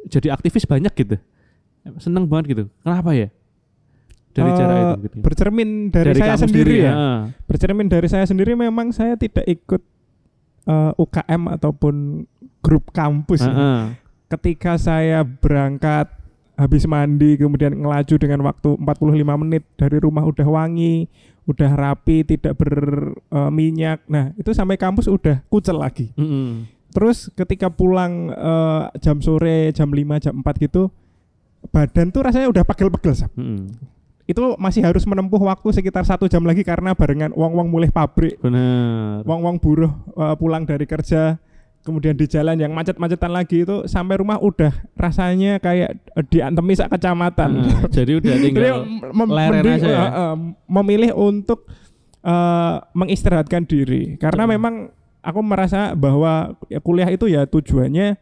[0.09, 1.17] jadi aktivis banyak gitu.
[1.97, 2.63] Seneng banget gitu.
[2.85, 3.33] Kenapa ya?
[4.29, 5.15] Dari Eh, jarak itu gitu.
[5.19, 6.93] Bercermin dari, saya kamu sendiri ya.
[6.93, 7.19] ah.
[7.43, 9.81] Bercermin dari saya sendiri memang saya tidak ikut
[10.65, 11.95] eh, UKM ataupun
[12.59, 13.41] grup kampus.
[13.41, 13.49] ya.
[13.49, 13.81] Ah, ah.
[14.29, 16.13] Ketika saya berangkat
[16.53, 21.07] habis mandi kemudian ngelaju dengan waktu 45 menit dari rumah udah wangi,
[21.45, 24.03] udah rapi, tidak berminyak.
[24.05, 26.11] Nah, itu sampai kampus udah kucel lagi.
[26.13, 26.67] Mm-mm.
[26.89, 30.93] Terus ketika pulang eh, jam sore, jam 5, jam 4 gitu,
[31.69, 33.13] badan tuh rasanya udah pegel-pegel.
[33.15, 33.31] Sab.
[33.33, 33.73] Mm-mm.
[34.29, 39.25] Itu masih harus menempuh waktu sekitar satu jam lagi karena barengan wong-wong mulai pabrik, Benar.
[39.25, 41.41] wong-wong buruh eh, pulang dari kerja,
[41.81, 46.93] kemudian di jalan yang macet-macetan lagi itu sampai rumah udah rasanya kayak eh, diantemi sak
[46.93, 47.49] kecamatan.
[47.57, 50.03] Ah, jadi udah Jadi tinggal mem- mending, aja ya?
[50.05, 50.35] eh,
[50.67, 51.65] memilih untuk
[52.21, 54.53] eh, mengistirahatkan diri karena Betul.
[54.53, 54.73] memang
[55.19, 58.15] aku merasa bahwa kuliah itu ya tujuannya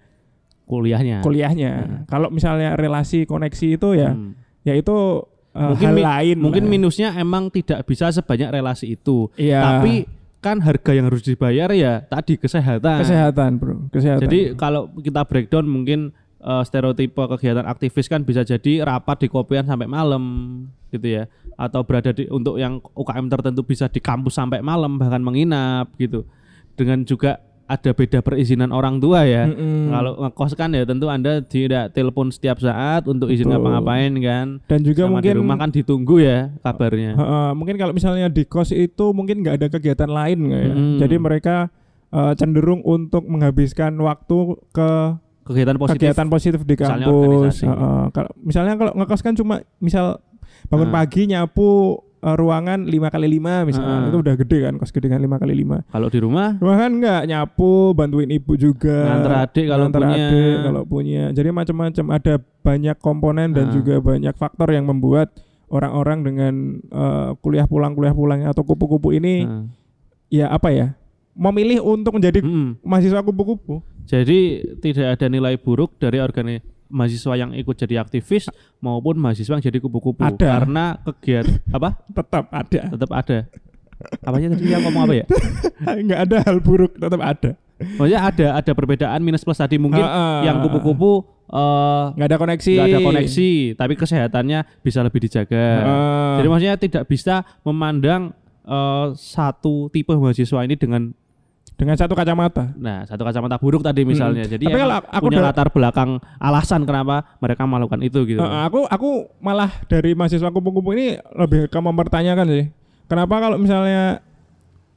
[0.64, 1.20] kuliahnya.
[1.20, 1.72] kuliahnya.
[2.06, 4.34] Kalau misalnya relasi koneksi itu ya Hmm.
[4.64, 5.24] ya itu
[5.58, 6.38] eh, Mungkin hal lain.
[6.38, 6.72] Mungkin lah.
[6.72, 9.34] minusnya emang tidak bisa sebanyak relasi itu.
[9.34, 9.66] Iya.
[9.66, 10.06] Tapi
[10.38, 13.02] kan harga yang harus dibayar ya tadi kesehatan.
[13.02, 13.90] kesehatan, Bro.
[13.90, 14.30] Kesehatan.
[14.30, 19.66] Jadi kalau kita breakdown mungkin eh, stereotipe kegiatan aktivis kan bisa jadi rapat di kopian
[19.66, 20.24] sampai malam
[20.94, 25.20] gitu ya atau berada di untuk yang UKM tertentu bisa di kampus sampai malam bahkan
[25.20, 26.24] menginap gitu.
[26.78, 29.44] Dengan juga ada beda perizinan orang tua ya.
[29.44, 29.92] Mm-mm.
[29.92, 34.48] Kalau ngekos kan ya tentu Anda tidak telepon setiap saat untuk izin ngapa-ngapain kan.
[34.64, 37.12] dan juga Sama mungkin di rumah kan ditunggu ya kabarnya.
[37.14, 40.64] Heeh, mungkin kalau misalnya di kos itu mungkin nggak ada kegiatan lain ya.
[40.70, 40.98] Mm.
[40.98, 41.56] Jadi mereka
[42.08, 44.38] eh, cenderung untuk menghabiskan waktu
[44.72, 44.90] ke
[45.44, 46.00] Kegiatan positif.
[46.02, 47.16] kegiatan positif di Misalnya kampus.
[47.22, 47.66] organisasi.
[47.66, 50.20] Heeh, kalau misalnya kalau ngekos kan cuma misal
[50.68, 50.94] bangun Ah.
[50.98, 54.08] pagi nyapu eh, ruangan 5 kali 5 misalnya Ah.
[54.08, 56.92] itu udah gede kan kos gede kan 5 kali 5 Kalau di rumah Rumah kan
[56.94, 58.98] nggak nyapu, bantuin ibu juga.
[59.08, 60.16] Nganter adik kalau nganter punya.
[60.28, 61.24] adik kalau punya.
[61.32, 63.72] Jadi macam-macam ada banyak komponen dan Ah.
[63.72, 65.32] juga banyak faktor yang membuat
[65.68, 69.64] orang-orang dengan eh, kuliah pulang kuliah pulang atau kupu-kupu ini Nah.
[70.28, 70.88] ya apa ya?
[71.34, 72.82] Memilih untuk menjadi Mm-mm.
[72.82, 73.80] mahasiswa kupu-kupu.
[74.04, 74.40] Jadi
[74.80, 78.48] tidak ada nilai buruk dari organi mahasiswa yang ikut jadi aktivis
[78.78, 80.38] maupun mahasiswa yang jadi kupu-kupu Ada.
[80.38, 82.82] karena kegiatan apa Tetap ada.
[82.90, 83.38] tetap ada.
[84.22, 85.26] Apanya tadi yang ngomong apa ya?
[86.06, 87.52] Nggak ada hal buruk, tetap ada.
[87.78, 90.42] Maksudnya ada ada perbedaan minus plus tadi mungkin Ah, ah.
[90.46, 91.26] yang kupu-kupu
[92.14, 92.74] nggak ada koneksi.
[92.74, 95.66] nggak ada koneksi tapi kesehatannya bisa lebih dijaga.
[95.82, 96.36] Ah.
[96.38, 101.10] Jadi maksudnya tidak bisa memandang eh, satu tipe mahasiswa ini dengan
[101.78, 102.74] dengan satu kacamata.
[102.74, 104.50] nah satu kacamata buruk tadi misalnya.
[104.50, 108.42] Jadi Tapi kalau aku punya latar belakang alasan kenapa mereka melakukan itu gitu.
[108.42, 112.66] Heeh, aku aku malah dari mahasiswa kupu-kupu ini lebih ke mempertanyakan sih.
[113.06, 114.26] Kenapa kalau misalnya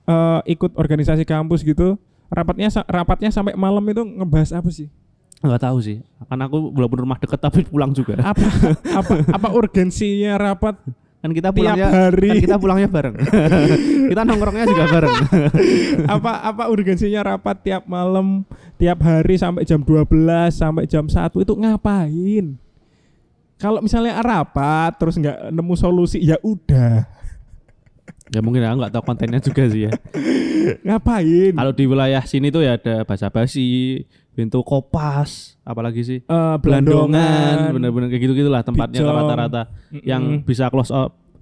[0.08, 2.00] eh, ikut organisasi kampus gitu,
[2.32, 4.88] rapatnya rapatnya sampai malam itu ngebahas apa sih?
[5.44, 6.00] Enggak tahu sih.
[6.32, 8.16] Karena aku walaupun rumah deket tapi pulang juga.
[8.24, 8.48] Apa
[9.04, 10.80] apa apa urgensinya rapat
[11.20, 12.28] Kan kita tiap pulangnya hari?
[12.32, 13.14] kan kita pulangnya bareng.
[14.10, 15.16] kita nongkrongnya juga bareng.
[16.16, 18.48] apa apa urgensinya rapat tiap malam,
[18.80, 20.08] tiap hari sampai jam 12
[20.48, 22.56] sampai jam 1 itu ngapain?
[23.60, 27.04] Kalau misalnya rapat terus nggak nemu solusi ya udah.
[28.30, 29.92] ya mungkin aku nggak tahu kontennya juga sih ya.
[30.86, 31.52] Ngapain?
[31.52, 36.18] Kalau di wilayah sini tuh ya ada basa-basi, pintu kopas, apalagi sih?
[36.22, 39.16] Eh, Belandongan, bener-bener kayak gitu-gitulah tempatnya Bijong.
[39.16, 39.62] rata-rata
[40.02, 40.90] yang bisa close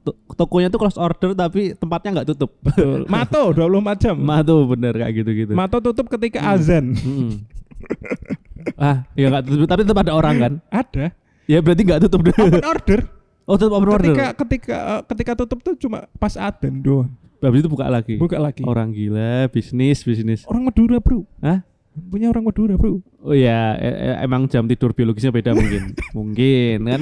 [0.03, 2.51] to- tokonya tuh close order tapi tempatnya nggak tutup.
[2.64, 3.05] Betul.
[3.12, 4.16] Mato 24 jam.
[4.16, 5.53] Ma tuh bener kayak gitu-gitu.
[5.53, 6.96] Mato tutup ketika azan.
[6.96, 7.44] Mm-mm.
[8.81, 10.53] ah, ya nggak tutup tapi tetap ada orang kan?
[10.72, 11.07] Ada.
[11.48, 12.44] Ya berarti nggak tutup dulu.
[12.48, 13.01] Open order.
[13.48, 14.12] Oh tetap open order.
[14.12, 17.12] Ketika ketika eh, ketika tutup tuh cuma pas adzan doang.
[17.38, 18.18] Habis itu buka lagi.
[18.18, 18.66] Buka lagi.
[18.66, 20.42] Orang gila, bisnis, bisnis.
[20.51, 21.22] Orang Madura, Bro.
[21.38, 21.62] Hah?
[21.98, 23.02] Punya orang Madura, Bro.
[23.26, 23.74] Oh ya,
[24.22, 25.92] emang jam tidur biologisnya beda mungkin.
[26.16, 27.00] mungkin kan.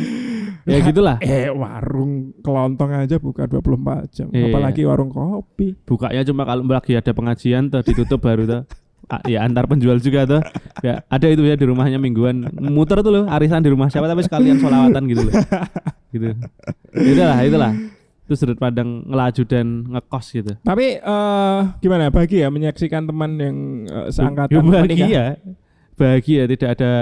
[0.67, 1.17] Ya gitulah.
[1.23, 4.27] Eh, warung kelontong aja buka 24 jam.
[4.35, 4.51] Iya.
[4.51, 5.79] Apalagi warung kopi.
[5.87, 8.63] Bukanya cuma kalau lagi ada pengajian tuh ditutup baru tuh.
[9.07, 10.43] Ah, ya antar penjual juga tuh.
[10.83, 14.27] Ya, ada itu ya di rumahnya mingguan muter tuh loh arisan di rumah siapa tapi
[14.27, 15.35] sekalian solawatan gitu loh.
[16.11, 16.35] Gitu.
[16.97, 17.73] Itulah, itulah.
[18.27, 20.53] Itu sudut pandang ngelaju dan ngekos gitu.
[20.61, 24.83] Tapi eh gimana bahagia menyaksikan teman yang eh, seangkatan Ya, menikah?
[24.83, 25.25] bahagia.
[25.95, 26.93] Bahagia tidak ada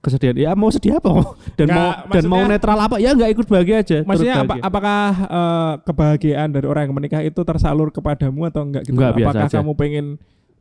[0.00, 0.36] kesedihan.
[0.38, 1.10] Ya mau sedih apa?
[1.60, 2.96] Dan Nggak, mau dan mau netral apa?
[2.96, 3.98] Ya nggak ikut bahagia aja.
[4.00, 8.96] Maksudnya apa, apakah eh, kebahagiaan dari orang yang menikah itu tersalur kepadamu atau enggak gitu?
[8.96, 9.60] Enggak, apakah aja.
[9.60, 10.06] kamu pengen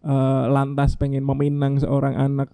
[0.04, 2.50] eh, lantas pengen meminang seorang anak?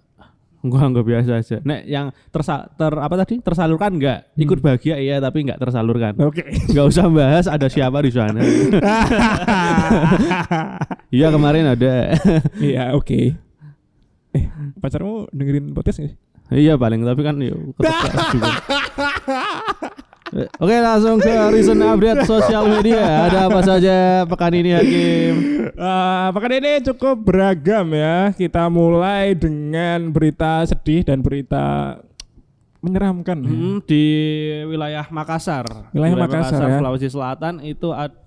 [0.66, 1.56] Gua nggak biasa aja.
[1.62, 3.40] Nek yang tersa ter apa tadi?
[3.40, 4.34] Tersalurkan enggak?
[4.34, 4.42] Hmm.
[4.42, 6.18] Ikut bahagia iya tapi enggak tersalurkan.
[6.22, 6.42] Oke.
[6.72, 8.40] Nggak usah bahas ada siapa di sana.
[11.06, 12.12] Iya kemarin ada.
[12.58, 13.32] Iya, oke.
[14.36, 14.44] Eh,
[14.82, 16.18] pacarmu dengerin podcast nggak sih?
[16.54, 17.74] iya paling tapi kan yuk
[20.34, 23.30] Oke langsung ke recent update sosial media.
[23.30, 23.94] Ada apa saja
[24.26, 25.34] pekan ini Hakim?
[25.70, 28.32] Eh, pekan ini cukup beragam ya.
[28.32, 31.96] Kita mulai dengan berita sedih dan berita
[32.82, 33.38] menyeramkan.
[33.38, 33.48] ya.
[33.48, 34.04] Hmm, di
[34.66, 35.90] wilayah Makassar.
[35.90, 36.78] Wilayah Makassar, ya.
[36.78, 38.18] Sulawesi Selatan itu ad-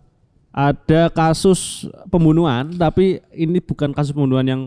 [0.49, 4.61] ada kasus pembunuhan, tapi ini bukan kasus pembunuhan yang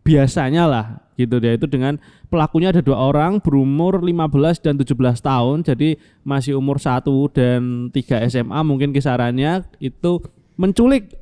[0.00, 1.96] biasanya lah gitu dia itu dengan
[2.26, 8.26] pelakunya ada dua orang berumur 15 dan 17 tahun jadi masih umur 1 dan 3
[8.26, 10.18] SMA mungkin kisarannya itu
[10.54, 11.14] menculik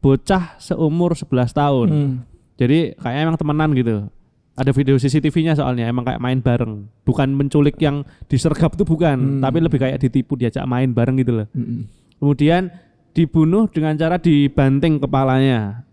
[0.00, 2.14] bocah seumur 11 tahun Hmm.
[2.56, 3.96] jadi kayak emang temenan gitu.
[4.56, 6.88] Ada video CCTV-nya soalnya emang kayak main bareng.
[7.04, 9.40] Bukan menculik yang disergap itu bukan, Hmm.
[9.44, 11.46] tapi lebih kayak ditipu diajak main bareng gitu loh.
[11.52, 11.84] Mm-mm.
[12.16, 12.72] Kemudian
[13.12, 15.84] dibunuh dengan cara dibanting kepalanya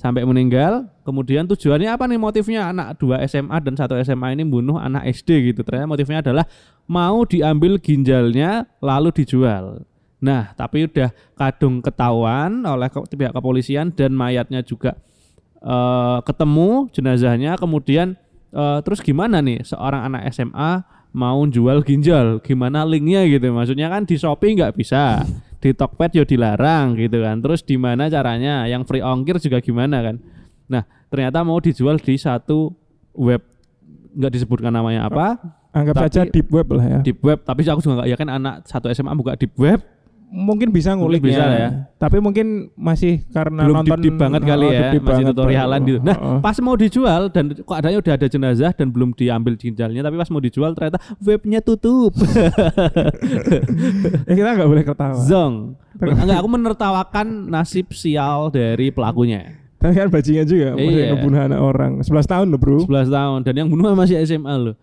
[0.00, 0.88] sampai meninggal.
[1.04, 5.52] Kemudian tujuannya apa nih motifnya anak 2 SMA dan satu SMA ini bunuh anak SD
[5.52, 5.60] gitu.
[5.60, 6.48] Ternyata motifnya adalah
[6.88, 9.84] mau diambil ginjalnya lalu dijual.
[10.24, 14.96] Nah, tapi udah kadung ketahuan oleh pihak kepolisian dan mayatnya juga
[15.60, 17.60] eh, ketemu jenazahnya.
[17.60, 18.16] Kemudian
[18.56, 20.80] eh, terus gimana nih seorang anak SMA
[21.12, 22.40] mau jual ginjal?
[22.40, 23.52] Gimana linknya gitu?
[23.52, 25.28] Maksudnya kan di Shopee nggak bisa,
[25.60, 27.38] di Tokped ya dilarang gitu kan.
[27.38, 28.64] Terus di mana caranya?
[28.64, 30.16] Yang free ongkir juga gimana kan?
[30.66, 32.72] Nah, ternyata mau dijual di satu
[33.12, 33.44] web
[34.10, 35.38] nggak disebutkan namanya apa
[35.70, 36.98] Anggap Tapi- saja deep web lah ya.
[36.98, 39.78] deep web tapi aku juga nggak yakin anak satu SMA buka deep web
[40.30, 41.58] Mungkin bisa ngulik Mungkin bisa ya.
[41.58, 41.68] ya.
[41.96, 45.34] Tapi mungkin masih karena belum nonton deep, deep banget kali oh, ya deep-deep masih banget,
[45.34, 46.38] tutorialan gitu nah Oh, oh.
[46.38, 50.28] pas mau dijual dan kok adanya udah ada jenazah dan belum diambil ginjalnya tapi pas
[50.28, 52.14] mau dijual ternyata webnya tutup
[54.22, 55.18] Ya kita nggak boleh ketawa.
[55.18, 61.10] zong enggak aku menertawakan nasib sial dari pelakunya Tapi kan bajingan juga, Iya.
[61.10, 61.92] ngebunuh anak orang.
[61.98, 62.84] 11 tahun loh bro.
[62.84, 64.76] 11 tahun dan yang bunuh masih SMA loh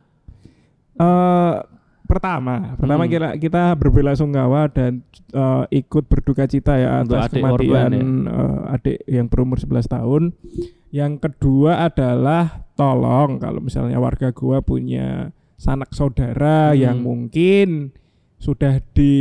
[0.93, 1.53] Eh,
[2.07, 3.11] pertama, pertama Hmm.
[3.11, 8.01] kita kita berbela-sungkawa dan eh, ikut berduka cita ya Untuk atas adik kematian ya.
[8.01, 10.31] eh, adik yang berumur 11 tahun.
[10.89, 16.79] Yang kedua adalah tolong kalau misalnya warga gua punya sanak saudara Hmm.
[16.79, 17.91] yang mungkin
[18.37, 19.13] sudah di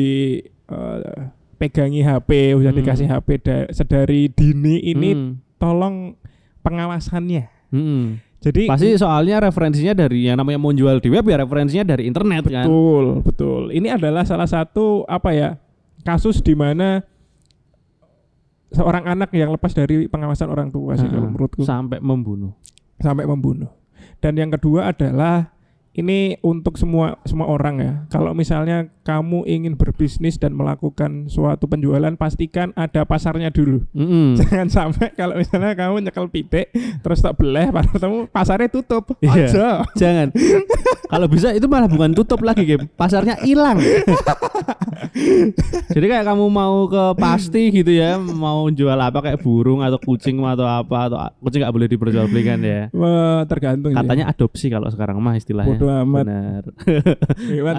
[0.67, 1.21] eh,
[1.57, 2.81] pegangi HP, sudah Hmm.
[2.81, 5.31] dikasih HP da- sedari dini ini Hmm.
[5.57, 6.15] tolong
[6.61, 7.49] pengawasannya.
[7.71, 8.19] Hmm.
[8.47, 12.47] Jadi pasti soalnya referensinya dari yang namanya mau jual di web ya referensinya dari internet
[12.47, 13.63] kan Betul, betul.
[13.75, 15.59] Ini adalah salah satu apa ya
[16.07, 17.03] kasus di mana
[18.71, 22.55] seorang anak yang lepas dari pengawasan orang tua sih kalau menurutku sampai membunuh
[23.03, 23.69] sampai membunuh.
[24.23, 25.53] Dan yang kedua adalah
[25.97, 27.93] ini untuk semua semua orang ya.
[28.09, 33.87] Kalau misalnya kamu ingin berbisnis dan melakukan suatu penjualan, pastikan ada pasarnya dulu.
[33.95, 34.35] Mm-mm.
[34.43, 36.75] Jangan sampai kalau misalnya kamu nyekel pitik
[37.07, 39.15] terus tak beleh, pada kamu pasarnya tutup.
[39.23, 39.47] Iya.
[39.47, 39.69] Aja.
[39.95, 40.35] Jangan.
[41.07, 43.79] Kalau bisa itu malah bukan tutup lagi game, pasarnya hilang.
[45.95, 50.43] Jadi kayak kamu mau ke pasti gitu ya, mau jual apa kayak burung atau kucing
[50.43, 52.91] atau apa atau kucing nggak boleh diperjualbelikan ya.
[52.91, 53.95] Wah, tergantung.
[53.95, 55.79] Katanya adopsi kalau sekarang mah istilahnya.
[55.79, 56.25] Bodoh amat.
[56.27, 56.63] Benar.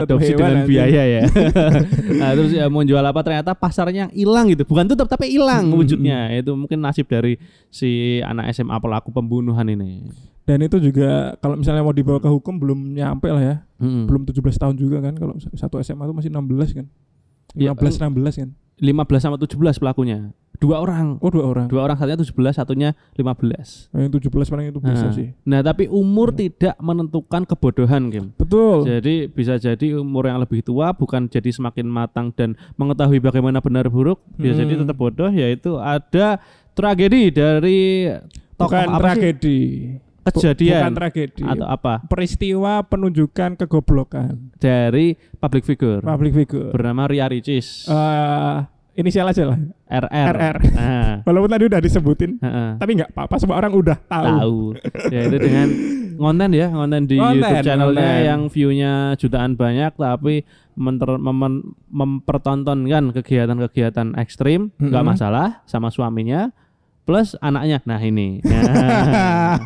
[0.07, 1.16] Adopsi hewan dengan biaya ya.
[2.21, 4.67] nah, terus ya mau jual apa ternyata pasarnya hilang gitu.
[4.67, 6.31] Bukan tutup tapi hilang Hmm, wujudnya.
[6.37, 7.41] Itu mungkin nasib dari
[7.73, 10.05] si anak SMA pelaku pembunuhan ini.
[10.47, 13.55] Dan itu juga kalau misalnya mau dibawa ke hukum belum nyampe lah ya.
[13.83, 14.07] Mm-mm.
[14.07, 16.85] Belum 17 tahun juga kan kalau satu SMA itu masih 16 kan.
[17.57, 18.49] Ya, 15 16 kan.
[18.77, 20.29] 15 sama 17 pelakunya.
[20.57, 21.21] Dua orang.
[21.21, 21.69] Oh, dua orang.
[21.69, 23.93] Dua orang satunya 17, satunya 15.
[23.93, 25.27] Oh, yang 17 paling itu bisa Nah, sih.
[25.45, 28.33] Nah, tapi umur tidak menentukan kebodohan, Kim.
[28.33, 28.89] Betul.
[28.89, 33.85] Jadi bisa jadi umur yang lebih tua bukan jadi semakin matang dan mengetahui bagaimana benar
[33.85, 34.61] buruk, bisa Hmm.
[34.65, 36.41] jadi tetap bodoh yaitu ada
[36.73, 38.09] tragedi dari
[38.55, 39.01] tokoh Bukan apa sih?
[39.13, 39.59] tragedi.
[39.93, 41.43] Bu- Kejadian Bukan tragedi.
[41.43, 41.93] atau apa?
[42.03, 46.69] Peristiwa penunjukan kegoblokan Dari public figure public figure.
[46.69, 47.85] bernama Ria Ricis.
[47.85, 48.57] Eh,
[48.95, 49.59] inisial aja lah.
[49.87, 50.25] RR.
[50.27, 50.57] RR.
[50.73, 52.69] Nah, Walaupun tadi udah disebutin, heeh.
[52.75, 54.25] tapi nggak apa-apa semua orang udah tahu.
[54.27, 54.59] tahu.
[55.07, 55.67] ya itu dengan
[56.15, 58.25] konten ya, konten di Konten, YouTube channelnya konten.
[58.25, 65.09] yang view-nya jutaan banyak tapi menter- memen- mempertontonkan kegiatan-kegiatan ekstrim nggak Mhm.
[65.09, 66.49] masalah sama suaminya
[67.07, 67.79] plus anaknya.
[67.87, 68.27] Nah, ini.
[68.47, 69.57] Nah,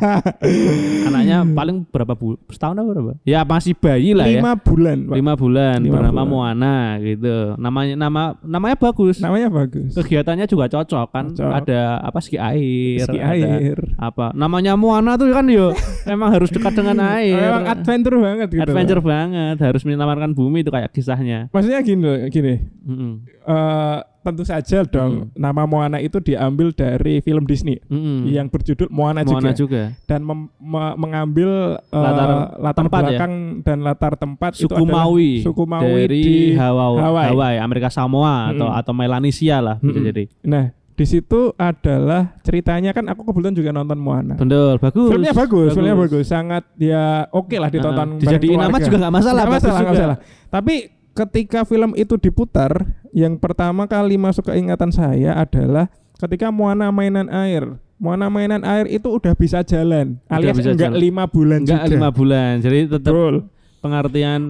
[1.08, 3.12] anaknya paling berapa bu setahun apa berapa?
[3.24, 4.38] Ya masih bayi lah ya.
[4.38, 5.14] Lima bulan, Pak.
[5.18, 6.30] Lima bulan Lima bernama bulan.
[6.30, 7.36] Moana gitu.
[7.58, 9.18] Namanya nama namanya bagus.
[9.18, 9.92] Namanya bagus.
[9.92, 11.24] Kegiatannya juga cocok kan.
[11.32, 11.50] Cocok.
[11.52, 13.76] Ada apa ski air, Ski air.
[13.98, 15.74] apa namanya Moana tuh kan yo
[16.10, 18.62] memang harus dekat dengan air Memang adventure banget gitu.
[18.62, 22.54] adventure banget harus menyelamatkan bumi itu kayak kisahnya Maksudnya gini loh, gini.
[22.84, 23.12] Mm-mm.
[23.26, 28.24] eh, tentu saja dong nama Moana itu diambil dari film Disney Mm-mm.
[28.24, 29.52] yang berjudul Moana, Moana juga.
[29.52, 33.06] juga dan mem- me- mengambil eh, Latar latar, tempat ya?
[33.10, 37.28] belakang dan latar tempat itu suku adalah Maui, suku Maui dari di Hawaii, Hawaii.
[37.28, 38.78] Hawaii, Amerika Samoa atau Mm-mm.
[38.78, 40.08] atau Melanesia lah bisa Mm-mm.
[40.08, 44.38] jadi Nah, di situ adalah ceritanya kan aku kebetulan juga nonton Moana.
[44.38, 48.08] betul bagus Filmnya bagus, filmnya bagus, sangat ya oke lah ditonton.
[48.08, 49.92] Bareng dijadiin nama juga nggak masalah Nggak bagus masalah, juga.
[49.92, 50.16] masalah.
[50.46, 50.74] Tapi
[51.12, 52.72] ketika film itu diputar,
[53.12, 55.86] yang pertama kali masuk ke ingatan saya adalah
[56.18, 57.76] ketika Moana mainan air.
[57.96, 60.98] Moana mainan air itu udah bisa jalan, Udah alias bisa enggak jalan.
[60.98, 61.92] lima bulan enggak juga.
[61.92, 63.34] lima bulan jadi tetap Betul.
[63.78, 64.40] pengertian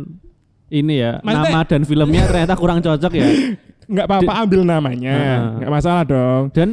[0.70, 3.29] ini ya Maksudnya- nama dan filmnya ternyata kurang cocok ya
[3.83, 5.40] Enggak apa-apa ambil namanya, Heeh.
[5.59, 6.42] enggak masalah dong.
[6.48, 6.68] dan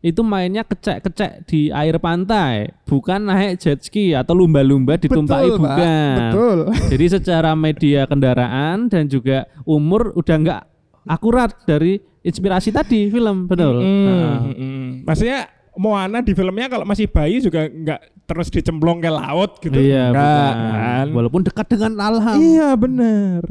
[0.00, 5.60] itu mainnya kecek-kecek di air pantai, bukan naik jet ski atau lumba-lumba ditumpaki Betul, Pak.
[5.62, 6.16] bukan.
[6.18, 6.58] Betul.
[6.90, 10.62] Jadi secara media kendaraan dan juga umur udah nggak
[11.04, 13.78] akurat dari inspirasi tadi film, betul.
[13.78, 14.88] Mm, Nah, mm.
[15.04, 15.40] Maksudnya
[15.72, 19.74] Moana di filmnya kalau masih bayi juga nggak terus dicemplung ke laut gitu.
[19.74, 20.74] iya, Nggak, bukan.
[20.74, 21.06] kan?
[21.10, 22.36] Walaupun dekat dengan alam.
[22.36, 23.42] Iya benar.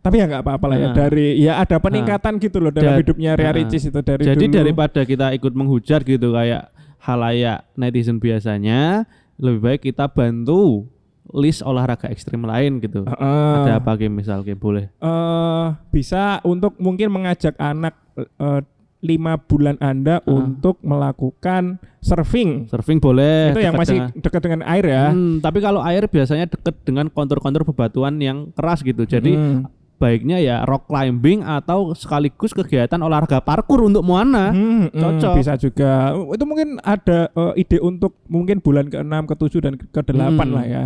[0.00, 0.96] Tapi ya nggak apa-apa lah ya Nah.
[0.96, 3.54] dari ya ada peningkatan gitu loh dalam Da- hidupnya Ria Nah.
[3.54, 4.54] Ricis itu dari Jadi dulu.
[4.54, 9.04] daripada kita ikut menghujat gitu kayak halayak netizen biasanya,
[9.36, 10.88] lebih baik kita bantu
[11.34, 13.02] list olahraga ekstrim lain gitu.
[13.02, 13.54] Heeh.
[13.60, 14.86] Ada apa game misal game boleh.
[14.94, 18.62] Eh, bisa untuk mungkin mengajak anak eh,
[19.00, 20.30] lima bulan Anda Heeh.
[20.30, 22.64] untuk melakukan surfing.
[22.66, 23.50] Surfing boleh.
[23.50, 25.04] itu yang dekat masih dengan- dekat dengan air ya.
[25.10, 29.04] Hmm, tapi kalau air biasanya deket dengan kontur-kontur bebatuan yang keras gitu.
[29.04, 29.68] Jadi Hmm.
[29.94, 34.50] baiknya ya rock climbing atau sekaligus kegiatan olahraga parkur untuk Moana.
[34.50, 35.32] Hmm, hmm, cocok.
[35.36, 35.92] bisa juga.
[36.30, 40.48] Itu mungkin ada eh, ide untuk mungkin bulan ke-6, ke-7 dan ke-8 Hmm.
[40.50, 40.84] lah ya.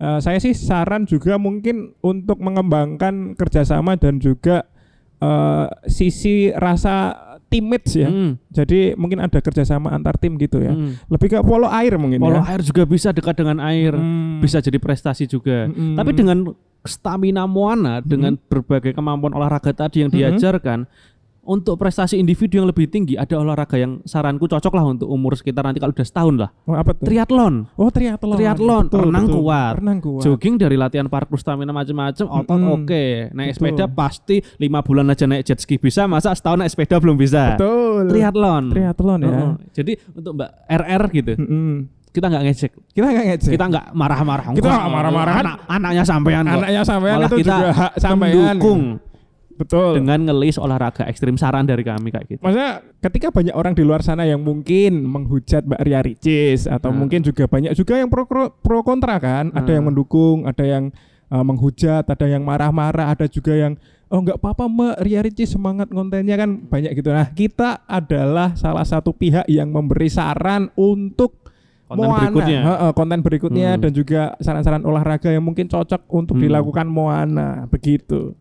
[0.00, 4.64] Eh, saya sih saran juga mungkin untuk mengembangkan kerjasama dan juga
[5.20, 7.12] eh, sisi rasa
[7.46, 8.08] teammates ya.
[8.08, 10.72] Hmm, Jadi mungkin ada kerjasama antar tim gitu ya.
[10.72, 11.10] hmm.
[11.12, 12.48] Lebih ke polo air mungkin Polo ya.
[12.48, 14.40] air juga bisa dekat dengan air, Hmm.
[14.40, 15.68] bisa jadi prestasi juga.
[15.68, 15.98] Mm-mm.
[15.98, 16.38] Tapi dengan
[16.80, 20.32] stamina Moana dengan berbagai kemampuan olahraga tadi yang Mm-mm.
[20.32, 20.88] diajarkan
[21.50, 25.66] untuk prestasi individu yang lebih tinggi ada olahraga yang saranku cocok lah untuk umur sekitar
[25.66, 26.50] nanti kalau udah setahun lah.
[26.62, 27.02] Oh, apa tuh?
[27.02, 27.66] Triathlon.
[27.74, 28.38] Oh, triathlon.
[28.38, 29.36] Triathlon, Betul, renang betul.
[29.42, 29.74] kuat.
[29.76, 30.22] Renang kuat.
[30.22, 32.74] Jogging dari latihan parkour stamina macam-macam otot Mm-mm.
[32.78, 33.04] oke.
[33.32, 33.58] Naik Betul.
[33.58, 37.58] sepeda pasti lima bulan aja naik jet ski bisa, masa setahun naik sepeda belum bisa.
[37.58, 38.06] Betul.
[38.08, 38.64] Triathlon.
[38.70, 39.30] Triathlon ya.
[39.34, 41.72] Oh, Jadi untuk Mbak RR gitu, Mm-mm.
[42.10, 43.50] kita nggak ngecek, Kita nggak ngecek.
[43.50, 44.44] kita nggak marah-marah.
[44.48, 45.34] Kita Enggak, nggak marah-marah.
[45.36, 46.54] Anak, anaknya sampean kok.
[46.58, 48.34] Anaknya sampean Malah itu kita juga hak sampean.
[48.54, 48.82] mendukung
[49.60, 50.00] Betul.
[50.00, 52.40] dengan ngelis olahraga ekstrim saran dari kami kayak gitu.
[52.40, 57.04] Maksudnya ketika banyak orang di luar sana yang mungkin menghujat Mbak Ria Ricis atau Hmm.
[57.04, 59.76] mungkin juga banyak juga yang pro pro, pro kontra kan, ada Hmm.
[59.76, 60.88] yang mendukung, ada yang
[61.28, 63.76] uh, menghujat, ada yang marah-marah, ada juga yang
[64.10, 67.14] oh nggak apa-apa Mbak Ria Ricis semangat kontennya kan banyak gitu.
[67.14, 71.38] Nah, kita adalah salah satu pihak yang memberi saran untuk
[71.86, 72.60] Konten Moana, berikutnya.
[72.62, 73.82] Heeh, konten berikutnya Hmm.
[73.82, 76.46] dan juga saran-saran olahraga yang mungkin cocok untuk Hmm.
[76.46, 78.38] dilakukan Moana begitu.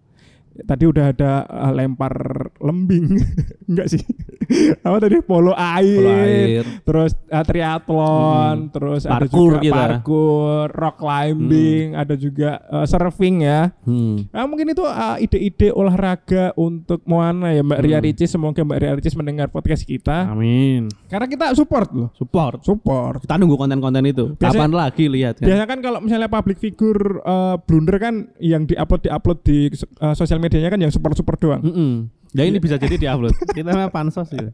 [0.62, 2.14] Tadi udah ada uh, lempar
[2.58, 3.20] lembing,
[3.70, 4.04] enggak sih?
[4.82, 6.64] Apa tadi polo air, Polo air.
[6.82, 8.72] terus uh, triathlon, Hmm.
[8.72, 9.78] terus ada Parkour juga gitu ya.
[9.78, 13.70] parkour, rock climbing, ada juga uh, surfing ya.
[13.84, 14.26] Hmm.
[14.28, 18.06] Nah, mungkin itu uh, ide-ide olahraga untuk Moana ya Mbak Ria Hmm.
[18.06, 18.30] Ricis.
[18.30, 20.28] Semoga Mbak Ria Ricis mendengar podcast kita.
[20.28, 20.88] Amin.
[21.06, 22.64] Karena kita support loh, Support.
[22.64, 23.20] support.
[23.20, 24.34] Kita nunggu konten-konten itu.
[24.34, 25.46] Biasanya- Kapan lagi lihat kan?
[25.46, 29.70] Biasanya kan kalau misalnya public figure uh, blunder kan yang diupload diupload di
[30.00, 31.62] uh, sosial medianya kan yang support support doang.
[31.62, 32.10] Mm-mm.
[32.34, 33.38] Ya ini bisa jadi diupload.
[33.58, 34.50] Kita mah pansos gitu.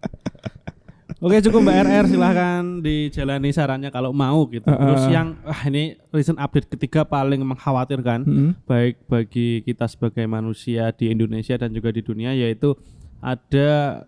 [1.24, 4.68] Oke cukup Mbak RR silahkan dijalani sarannya kalau mau gitu.
[4.68, 4.78] Heeh.
[4.84, 8.50] Terus yang wah ini recent update ketiga paling mengkhawatirkan Mm-mm.
[8.68, 12.76] baik bagi kita sebagai manusia di Indonesia dan juga di dunia yaitu
[13.24, 14.04] ada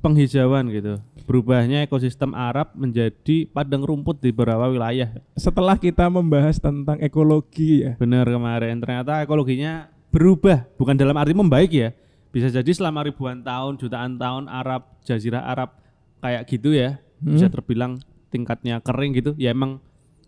[0.00, 0.96] penghijauan gitu.
[1.26, 5.12] Berubahnya ekosistem Arab menjadi padang rumput di beberapa wilayah.
[5.34, 7.98] Setelah kita membahas tentang ekologi ya.
[8.00, 11.90] Benar kemarin ternyata ekologinya berubah bukan dalam arti membaik ya.
[12.36, 15.72] bisa jadi selama ribuan tahun, jutaan tahun Arab, Jazirah Arab
[16.20, 17.96] kayak gitu ya, bisa terbilang
[18.28, 19.80] tingkatnya kering gitu, ya emang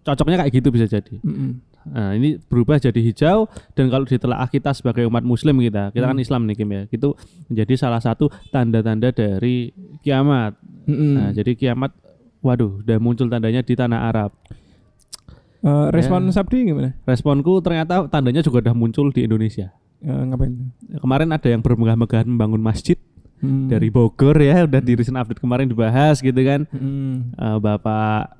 [0.08, 1.20] cocoknya kayak gitu bisa jadi.
[1.20, 1.60] Mm-mm.
[1.88, 3.44] Nah, ini berubah jadi hijau
[3.76, 6.82] dan kalau ditelaah kita sebagai umat muslim kita, kita kan Islam nih Kim ya.
[6.88, 7.12] Itu
[7.52, 10.56] menjadi salah satu tanda-tanda dari kiamat.
[10.88, 11.12] Mm-mm.
[11.12, 11.92] Nah, jadi kiamat
[12.40, 14.32] waduh, udah muncul tandanya di tanah Arab.
[15.58, 16.38] Eh, respon Ya.
[16.38, 16.94] Sabdi gimana?
[17.02, 19.74] Responku ternyata tandanya juga udah muncul di Indonesia.
[19.98, 20.54] Eh, ngapain?
[21.02, 22.94] Kemarin ada yang bermegah-megahan membangun masjid
[23.38, 23.70] Hmm.
[23.70, 26.66] dari Bogor ya, udah di recent update kemarin dibahas gitu kan.
[26.74, 27.34] Mm.
[27.34, 28.34] Eh, Bapak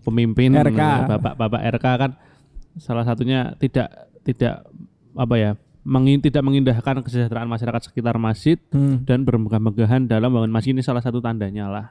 [0.00, 0.80] pemimpin RK.
[1.08, 2.10] Bapak Bapak RK kan
[2.76, 3.88] salah satunya tidak
[4.24, 4.64] tidak
[5.12, 5.50] apa ya
[5.80, 9.04] mengin, tidak mengindahkan kesejahteraan masyarakat sekitar masjid Hmm.
[9.04, 11.86] dan bermegah-megahan dalam bangun masjid ini salah satu tandanya lah.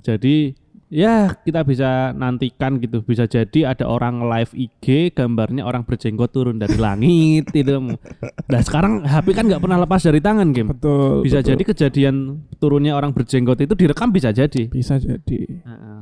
[0.00, 0.52] Jadi
[0.92, 6.60] ya kita bisa nantikan gitu bisa jadi ada orang live IG gambarnya orang berjenggot turun
[6.60, 7.96] dari langit itu.
[8.20, 10.76] Nah sekarang HP kan nggak pernah lepas dari tangan game.
[10.76, 11.24] Betul.
[11.24, 11.48] Bisa betul.
[11.56, 14.68] jadi kejadian turunnya orang berjenggot itu direkam bisa jadi.
[14.68, 15.40] bisa jadi.
[15.64, 16.00] Heeh.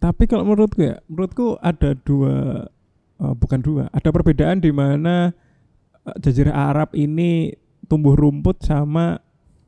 [0.00, 2.64] Tapi kalau menurutku ya, menurutku ada dua
[3.20, 5.36] eh, bukan dua, ada perbedaan di mana
[6.08, 7.52] eh, Jazirah Arab ini
[7.84, 9.20] tumbuh rumput sama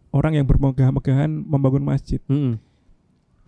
[0.08, 2.24] orang yang bermegah-megahan membangun masjid.
[2.32, 2.67] Mm-mm.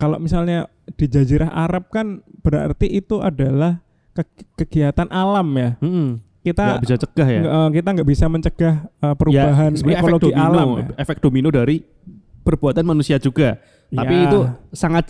[0.01, 2.07] Kalau misalnya di Jazirah Arab kan
[2.39, 3.77] berarti itu adalah
[4.11, 4.25] ke-
[4.57, 5.69] kegiatan alam ya.
[5.77, 6.17] Mm-mm.
[6.41, 7.41] Kita nggak bisa cegah ya.
[7.43, 10.67] eh, kita nggak bisa mencegah eh, perubahan sebenarnya ekologi efek domino, alam.
[10.73, 10.85] Ya.
[10.97, 11.75] efek domino dari
[12.41, 13.61] perbuatan manusia juga.
[13.87, 14.25] Tapi Ya.
[14.25, 14.39] itu
[14.71, 15.05] sangat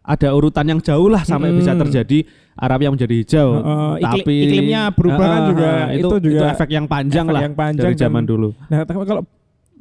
[0.00, 1.58] ada urutan yang jauh lah sampai Mm-mm.
[1.58, 2.22] bisa terjadi
[2.54, 3.48] Arab yang menjadi hijau.
[3.52, 7.26] Eh, ikli- Tapi iklimnya berubah kan Eh, juga, eh, itu, itu juga efek yang panjang
[7.26, 8.48] efek lah yang panjang dari zaman dan- dulu.
[8.64, 9.22] Nah, tapi kalau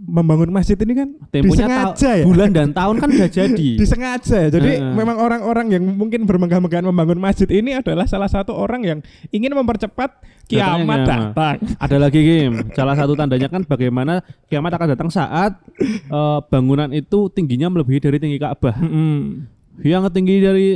[0.06, 2.26] membangun masjid ini kan Temponya disengaja ya.
[2.26, 3.70] bulan dan tahun kan udah jadi.
[3.82, 4.49] disengaja ya.
[4.53, 4.93] Jadi Heeh.
[4.93, 8.99] memang orang-orang yang mungkin bermegah-megahan membangun masjid ini adalah salah satu orang yang
[9.34, 11.58] ingin mempercepat kiamat datang.
[11.82, 12.70] Ada lagi game.
[12.78, 18.18] Salah satu tandanya kan bagaimana kiamat akan datang saat eh, bangunan itu tingginya melebihi dari
[18.22, 18.78] tinggi Ka'bah.
[18.78, 19.49] Mm-mm.
[19.84, 20.68] Yang tinggi dari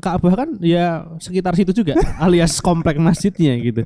[0.00, 3.82] Ka'bah kan ya sekitar situ juga alias komplek masjidnya gitu.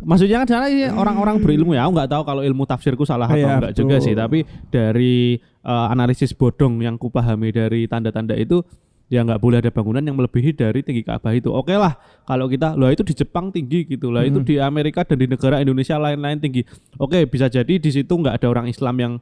[0.00, 0.66] Maksudnya kan sana
[0.96, 4.06] orang-orang berilmu ya, aku nggak tahu kalau ilmu tafsirku salah atau Iya, enggak juga betul.
[4.06, 4.38] sih, tapi
[4.72, 8.64] dari eh, analisis bodong yang kupahami dari tanda-tanda itu
[9.10, 11.50] ya nggak boleh ada bangunan yang melebihi dari tinggi Ka'bah itu.
[11.50, 15.18] Oke lah, kalau kita loh itu di Jepang tinggi gitu lah, itu di Amerika dan
[15.18, 16.62] di negara Indonesia lain-lain tinggi.
[16.96, 19.12] Oke, bisa jadi di situ nggak ada orang Islam yang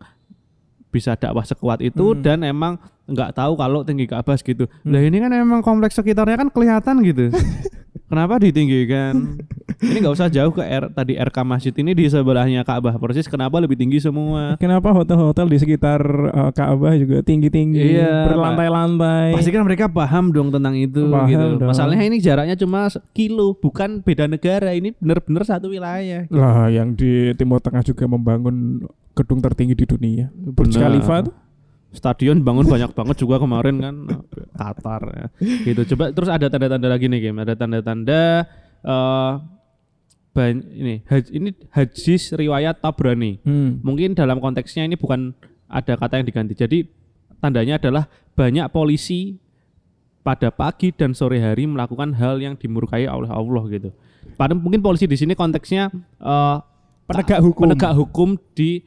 [0.89, 2.21] bisa dakwah sekuat itu Hmm.
[2.25, 2.77] dan emang
[3.09, 4.69] nggak tahu kalau tinggi Ka'bah gitu.
[4.85, 7.33] Lah ini kan emang kompleks sekitarnya kan kelihatan gitu.
[8.09, 9.37] Kenapa ditinggikan?
[9.79, 13.29] ini nggak usah jauh ke R, tadi RK Masjid ini di sebelahnya Ka'bah persis.
[13.29, 14.57] Kenapa lebih tinggi semua?
[14.59, 16.01] Kenapa hotel-hotel di sekitar
[16.33, 19.37] uh, Ka'bah juga tinggi-tinggi, Iya, berlantai-lantai?
[19.37, 21.47] Pasti kan mereka paham dong tentang itu Paham gitu.
[21.61, 21.69] dong.
[21.69, 24.73] Masalahnya ini jaraknya cuma kilo, bukan beda negara.
[24.73, 26.27] Ini bener-bener satu wilayah.
[26.33, 30.27] Lah, yang di Timur Tengah juga membangun gedung tertinggi di dunia.
[30.33, 30.75] Burj.
[30.81, 31.35] Khalifa tuh.
[31.89, 33.95] Stadion bangun banyak banget juga kemarin kan
[34.53, 35.27] Qatar ya.
[35.65, 35.97] gitu.
[35.97, 37.41] Coba terus ada tanda-tanda lagi nih game.
[37.41, 38.45] Ada tanda-tanda
[40.33, 43.41] ban- ini haj- ini hadis riwayat Tabrani.
[43.43, 43.81] Hmm.
[43.81, 45.33] Mungkin dalam konteksnya ini bukan
[45.67, 46.55] ada kata yang diganti.
[46.55, 46.79] Jadi
[47.41, 49.37] tandanya adalah banyak polisi
[50.21, 53.91] pada pagi dan sore hari melakukan hal yang dimurkai oleh Allah gitu.
[54.37, 55.89] Padahal mungkin polisi di sini konteksnya
[56.21, 56.57] eh,
[57.09, 57.65] Penegak hukum.
[57.65, 58.85] penegak hukum di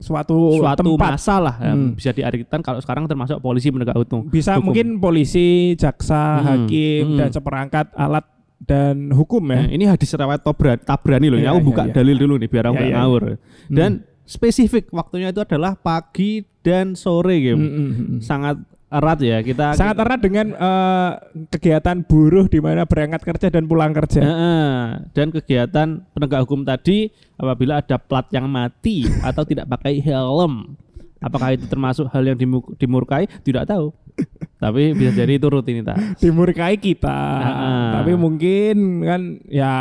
[0.00, 1.10] Suatu, suatu tempat.
[1.14, 1.92] masa lah ya, Hmm.
[1.92, 4.26] bisa diartikan kalau sekarang termasuk polisi penegak hukum.
[4.26, 4.72] Bisa hukum.
[4.72, 7.18] mungkin polisi, jaksa, Hmm, hakim, hmm.
[7.20, 8.24] dan seperangkat alat
[8.60, 9.60] dan hukum ya.
[9.60, 10.40] Nah, ini hadis riwayat
[10.80, 11.36] Tabrani loh.
[11.36, 11.92] Iya, Ini aku iya, buka iya.
[11.92, 13.22] dalil dulu nih biar aku nggak iya, ngawur.
[13.68, 13.90] Dan
[14.24, 17.60] spesifik waktunya itu adalah pagi dan sore game.
[17.60, 18.18] Hmm, hmm, hmm.
[18.20, 18.56] Sangat
[18.90, 19.78] erat ya kita.
[19.78, 21.10] Sangat erat dengan eh,
[21.54, 24.20] kegiatan buruh di mana berangkat kerja dan pulang kerja.
[24.20, 24.70] Heeh.
[25.14, 30.74] dan kegiatan penegak hukum tadi apabila ada plat yang mati atau tidak pakai helm.
[31.20, 33.28] Apakah itu termasuk hal yang dimu- dimurkai?
[33.44, 33.92] Tidak tahu.
[34.60, 35.96] Tapi bisa jadi itu rutinitas.
[36.20, 37.20] Dimurkai kita.
[37.40, 38.00] Ah.
[38.00, 39.72] Tapi mungkin kan ya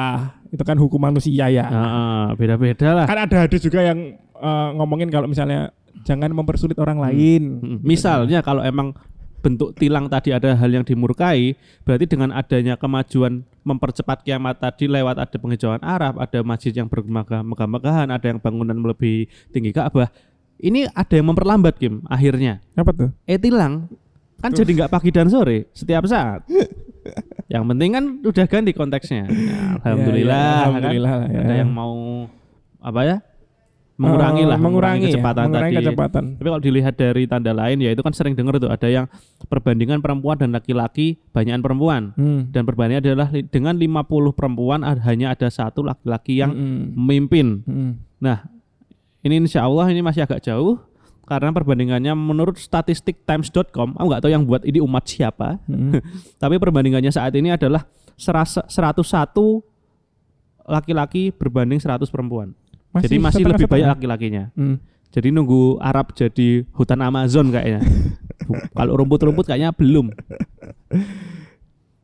[0.52, 1.66] itu kan hukum manusia ya.
[1.68, 3.06] Heeh, beda-beda lah.
[3.08, 5.70] Kan ada hadis juga yang eh, ngomongin kalau misalnya
[6.02, 7.60] jangan mempersulit orang lain.
[7.60, 8.96] Mm, Misalnya kalau emang
[9.40, 15.16] bentuk tilang tadi ada hal yang dimurkai, berarti dengan adanya kemajuan mempercepat kiamat tadi lewat
[15.16, 20.12] ada penghijauan Arab, ada masjid yang bermegah-megahan, ada yang bangunan melebihi tinggi Ka'bah.
[20.60, 22.60] Ini ada yang memperlambat Kim akhirnya.
[22.76, 23.10] Apa tuh?
[23.24, 23.88] Eh tilang
[24.40, 26.44] kan jadi nggak pagi dan sore setiap saat.
[27.48, 29.24] yang penting kan udah ganti konteksnya.
[29.28, 30.68] Ya, alhamdulillah, Ya, ya, kan?
[30.68, 31.40] alhamdulillah lah ya.
[31.42, 31.96] ada yang mau
[32.80, 33.18] apa ya?
[34.00, 35.84] Mengurangi Eh, lah, mengurangi, ya, kecepatan mengurangi tadi.
[35.84, 36.24] kecepatan.
[36.34, 39.12] Tapi kalau dilihat dari tanda lain ya itu kan sering dengar tuh ada yang
[39.44, 42.48] perbandingan perempuan dan laki-laki banyakan perempuan Hmm.
[42.48, 46.96] dan perbandingan adalah dengan 50 perempuan hanya ada satu laki-laki yang Mm-mm.
[46.96, 47.60] memimpin.
[47.62, 47.92] Mm-mm.
[48.18, 48.48] Nah,
[49.20, 50.80] ini insya Allah ini masih agak jauh
[51.24, 56.00] karena perbandingannya menurut statistik times.com, aku nggak tahu yang buat ini umat siapa, Mm-mm.
[56.42, 57.84] tapi perbandingannya saat ini adalah
[58.16, 59.04] serasa 101
[60.66, 62.56] laki-laki berbanding 100 perempuan.
[62.98, 64.50] Jadi masih lebih banyak laki-lakinya.
[64.58, 64.78] Mm.
[65.10, 67.82] Jadi nunggu Arab jadi hutan Amazon kayaknya.
[68.78, 70.14] Kalau rumput-rumput kayaknya belum.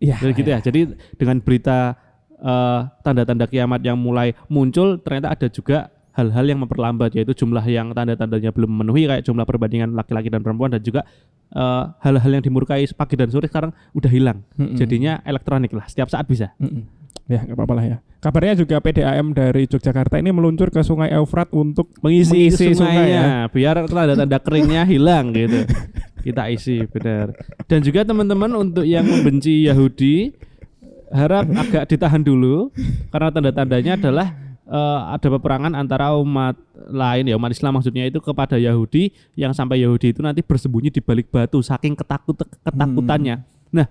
[0.02, 0.18] Iya.
[0.22, 0.60] Jadi gitu ya.
[0.62, 0.80] Jadi
[1.18, 1.98] dengan berita
[2.38, 7.92] eh, tanda-tanda kiamat yang mulai muncul, ternyata ada juga hal-hal yang memperlambat yaitu jumlah yang
[7.92, 11.06] tanda-tandanya belum memenuhi kayak jumlah perbandingan laki-laki dan perempuan dan juga
[11.54, 14.42] eh, hal-hal yang dimurkai pagi dan sore sekarang udah hilang.
[14.58, 14.78] Mm-mm.
[14.78, 16.58] Jadinya elektronik lah, setiap saat bisa.
[16.58, 17.05] Mm-mm.
[17.26, 17.98] Ya nggak apa-apa lah ya.
[18.22, 22.78] Kabarnya juga PDAM dari Yogyakarta ini meluncur ke Sungai Eufrat untuk Mengisi, Mengisi sungai ya.
[22.78, 25.66] sungainya biar tanda-tanda keringnya hilang gitu.
[26.26, 27.38] Kita isi benar.
[27.70, 30.34] Dan juga teman-teman untuk yang membenci Yahudi
[31.14, 32.74] harap agak ditahan dulu
[33.14, 34.28] karena tanda-tandanya adalah
[34.66, 36.58] eh, ada peperangan antara umat
[36.90, 41.02] lain ya umat Islam maksudnya itu kepada Yahudi yang sampai Yahudi itu nanti bersembunyi di
[41.02, 43.46] balik batu saking ketakut ketakutannya.
[43.70, 43.86] Nah,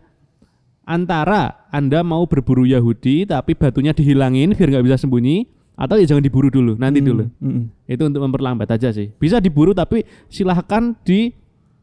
[0.85, 6.23] antara Anda mau berburu Yahudi tapi batunya dihilangin biar nggak bisa sembunyi atau ya jangan
[6.23, 7.25] diburu dulu, nanti Hmm, dulu.
[7.43, 7.65] mm-mm.
[7.91, 9.11] Itu untuk memperlambat aja sih.
[9.19, 11.35] Bisa diburu tapi silahkan di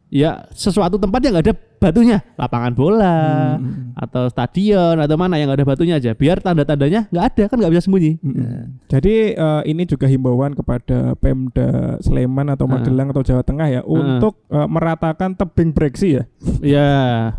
[0.07, 3.17] ya sesuatu tempat yang nggak ada batunya, lapangan bola
[3.57, 3.89] Hmm.
[3.97, 7.73] atau stadion atau mana yang nggak ada batunya aja, biar tanda-tandanya nggak ada kan nggak
[7.73, 8.21] bisa sembunyi.
[8.21, 8.85] Mm-mm.
[8.85, 12.77] Jadi eh, ini juga himbauan kepada Pemda Sleman atau Heeh.
[12.77, 16.23] Magelang atau Jawa Tengah ya untuk eh, meratakan tebing breksi ya
[16.61, 16.89] Ya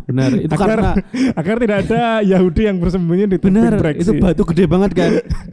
[0.03, 0.35] benar.
[0.35, 0.91] Itu agar karena
[1.39, 4.03] agar tidak ada Yahudi yang bersembunyi di tebing benar breksi.
[4.03, 5.11] itu batu gede banget kan.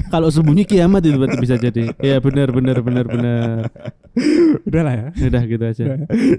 [0.09, 1.95] Kalau sembunyi kiamat itu berarti bisa jadi.
[2.01, 3.71] Ya benar benar benar benar.
[4.65, 5.07] Udahlah ya.
[5.23, 5.85] Udah gitu aja.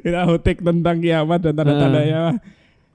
[0.04, 2.41] Kita hotik tentang kiamat dan tanda-tandanya.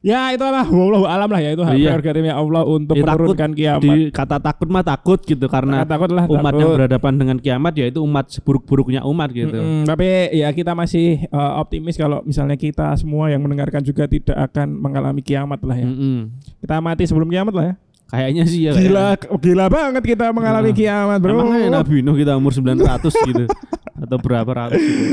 [0.07, 1.99] Ya itu lah, wallahu alam lah ya itu Iya.
[1.99, 3.83] prerogatifnya Allah untuk Ya, takut menurunkan kiamat.
[3.83, 6.63] Di kata takut mah takut gitu karena takut lah umat takut.
[6.63, 9.59] yang berhadapan dengan kiamat yaitu umat seburuk-buruknya umat gitu.
[9.59, 14.39] Mm-mm, tapi ya kita masih eh, optimis kalau misalnya kita semua yang mendengarkan juga tidak
[14.47, 15.91] akan mengalami kiamat lah ya.
[15.91, 16.19] Mm-mm.
[16.63, 17.75] Kita mati sebelum kiamat lah ya.
[18.07, 18.73] Kayaknya sih ya.
[18.73, 21.33] Gila, gila banget kita mengalami Nah, kiamat, Bro.
[21.43, 23.45] Emangnya Nabi Nuh kita umur 900 gitu
[24.07, 25.05] atau berapa ratus gitu.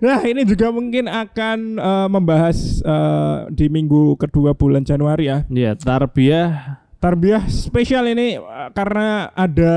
[0.00, 5.38] Nah, ini juga mungkin akan eh, membahas eh, di minggu kedua bulan Januari ya.
[5.46, 9.74] Ya, tarbiyah Tarbiyah spesial ini eh, karena ada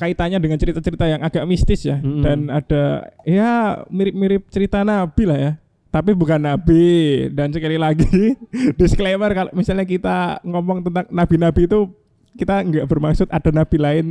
[0.00, 2.24] kaitannya dengan cerita-cerita yang agak mistis ya Mm-mm.
[2.24, 5.52] dan ada ya mirip-mirip cerita Nabi lah ya.
[5.88, 6.84] Tapi bukan Nabi
[7.32, 8.36] dan sekali lagi
[8.80, 11.88] disclaimer kalau misalnya kita ngomong tentang nabi-nabi itu
[12.36, 14.06] kita nggak bermaksud ada nabi lain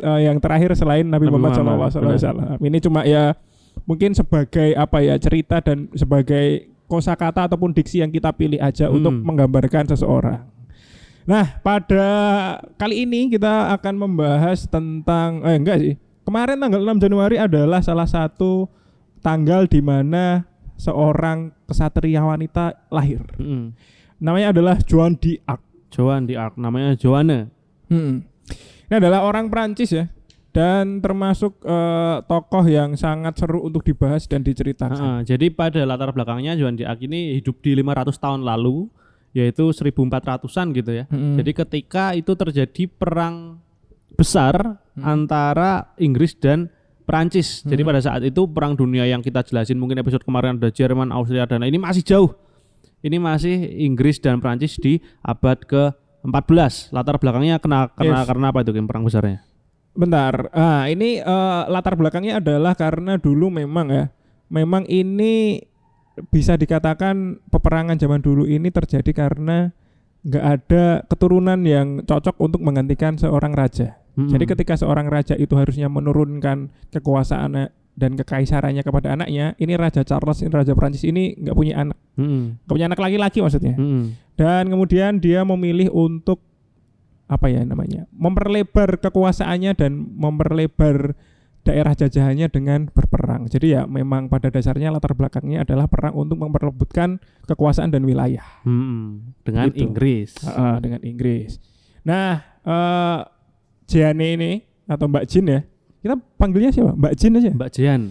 [0.00, 2.58] eh, yang terakhir selain Nabi Muhammad, SAW.
[2.58, 3.36] Ini cuma ya
[3.84, 8.98] mungkin sebagai apa ya cerita dan sebagai kosakata ataupun diksi yang kita pilih aja Hmm.
[8.98, 10.48] untuk menggambarkan seseorang.
[11.28, 12.08] Nah, pada
[12.80, 15.94] kali ini kita akan membahas tentang eh enggak sih.
[16.24, 18.64] Kemarin tanggal 6 Januari adalah salah satu
[19.20, 20.48] tanggal di mana
[20.78, 23.20] seorang kesatria wanita lahir.
[23.36, 23.74] Mm.
[24.22, 25.62] Namanya adalah Joan d'Arc.
[25.88, 27.48] Joan di Ark namanya Joanne.
[27.88, 28.28] Hmm.
[28.88, 30.04] Ini adalah orang Prancis ya
[30.52, 34.96] dan termasuk eh, tokoh yang sangat seru untuk dibahas dan diceritakan.
[34.96, 38.88] Heeh, jadi pada latar belakangnya Joan di Ark ini hidup di 500 tahun lalu
[39.36, 41.04] yaitu 1400-an gitu ya.
[41.12, 41.36] Mm-mm.
[41.36, 43.60] Jadi ketika itu terjadi perang
[44.16, 46.72] besar antara Inggris dan
[47.08, 47.64] Perancis.
[47.64, 51.48] Jadi pada saat itu perang dunia yang kita jelasin mungkin episode kemarin ada Jerman, Austria
[51.48, 52.36] dan ini masih jauh.
[53.00, 53.56] Ini masih
[53.88, 56.92] Inggris dan Perancis di abad ke-14.
[56.92, 58.28] Latar belakangnya kena karena Yes.
[58.28, 59.40] karena apa itu Kim, perang besarnya?
[59.96, 64.04] Bentar, ah ini eh, latar belakangnya adalah karena dulu memang ya,
[64.52, 65.64] memang ini
[66.30, 69.70] bisa dikatakan peperangan zaman dulu ini terjadi karena
[70.26, 73.98] nggak ada keturunan yang cocok untuk menggantikan seorang raja.
[74.18, 74.34] Mm-mm.
[74.34, 80.42] Jadi ketika seorang raja itu harusnya menurunkan kekuasaan dan kekaisarannya kepada anaknya, ini Raja Charles,
[80.42, 83.78] ini Raja Prancis ini nggak punya anak, nggak punya anak laki-laki maksudnya.
[83.78, 84.18] Mm-mm.
[84.34, 86.42] Dan kemudian dia memilih untuk
[87.30, 88.10] apa ya namanya?
[88.10, 91.14] memperlebar kekuasaannya dan memperlebar
[91.66, 93.44] daerah jajahannya dengan berperang.
[93.46, 99.36] Jadi ya memang pada dasarnya latar belakangnya adalah perang untuk memperebutkan kekuasaan dan wilayah Mm-mm.
[99.44, 99.84] Dengan Gitu.
[99.84, 100.32] Inggris.
[100.42, 101.60] Heeh, dengan Inggris.
[102.08, 103.20] Nah, eh
[103.88, 104.50] Jane ini
[104.84, 105.60] atau Mbak Jin ya.
[105.98, 106.92] Kita panggilnya siapa?
[106.94, 107.50] Mbak Jin aja.
[107.50, 108.02] Mbak Jian,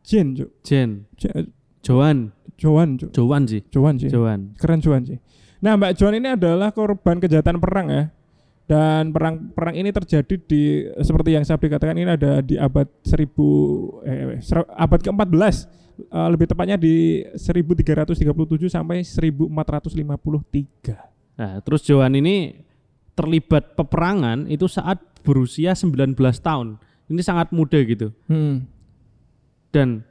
[0.00, 0.50] Jin, Cuk.
[0.62, 1.50] Jen, J-
[1.84, 3.10] Joan, Joan, Cuk.
[3.12, 4.08] Joan sih, Joan sih.
[4.08, 4.56] Joan.
[4.56, 5.18] Keren Joan sih.
[5.60, 8.04] Nah, Mbak Joan ini adalah korban kejahatan perang ya.
[8.66, 10.62] Dan perang perang ini terjadi di
[10.98, 13.22] seperti yang saya katakan ini ada di abad 1000
[14.02, 15.70] eh ser- abad ke-14
[16.02, 18.26] eh, lebih tepatnya di 1337
[18.66, 21.38] sampai 1453.
[21.38, 22.58] Nah, terus Joan ini
[23.14, 26.78] terlibat peperangan itu saat berusia 19 tahun.
[27.10, 28.14] Ini sangat muda gitu.
[28.30, 28.70] Hmm.
[29.74, 30.06] dan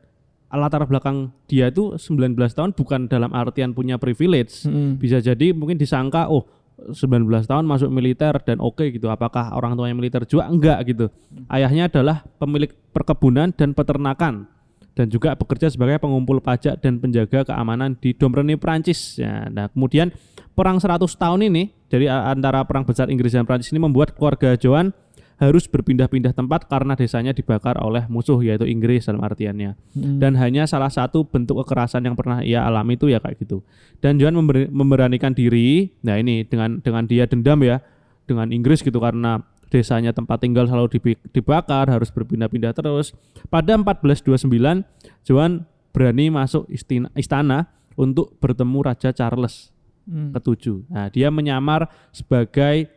[0.56, 4.64] latar belakang dia itu 19 tahun bukan dalam artian punya privilege.
[4.66, 5.02] Mm.
[5.02, 6.48] Bisa jadi mungkin disangka oh
[6.92, 9.08] 19 tahun masuk militer dan oke gitu.
[9.08, 10.48] Apakah orang tuanya militer juga?
[10.52, 11.06] Enggak gitu.
[11.48, 14.48] Ayahnya adalah pemilik perkebunan dan peternakan
[14.96, 19.20] dan juga bekerja sebagai pengumpul pajak dan penjaga keamanan di Domremy Prancis.
[19.20, 20.12] Ya, nah, kemudian
[20.56, 24.96] perang 100 tahun ini dari antara perang besar Inggris dan Prancis ini membuat keluarga Joan
[25.36, 29.76] harus berpindah-pindah tempat karena desanya dibakar oleh musuh yaitu Inggris dalam artiannya.
[29.92, 30.18] Mm.
[30.24, 33.60] Dan hanya salah satu bentuk kekerasan yang pernah ia alami itu ya kayak gitu.
[34.00, 37.84] Dan Joan member- memberanikan diri, nah ini dengan dengan dia dendam ya
[38.24, 41.04] dengan Inggris gitu karena desanya tempat tinggal selalu
[41.36, 43.12] dibakar, harus berpindah-pindah terus.
[43.52, 44.88] Pada 1429,
[45.28, 49.76] Joan berani masuk istina- istana untuk bertemu Raja Charles
[50.06, 50.38] Mm.
[50.38, 50.86] ketujuh.
[50.88, 52.88] Nah, dia menyamar sebagai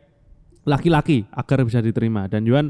[0.69, 2.29] laki-laki agar bisa diterima.
[2.29, 2.69] Dan Joan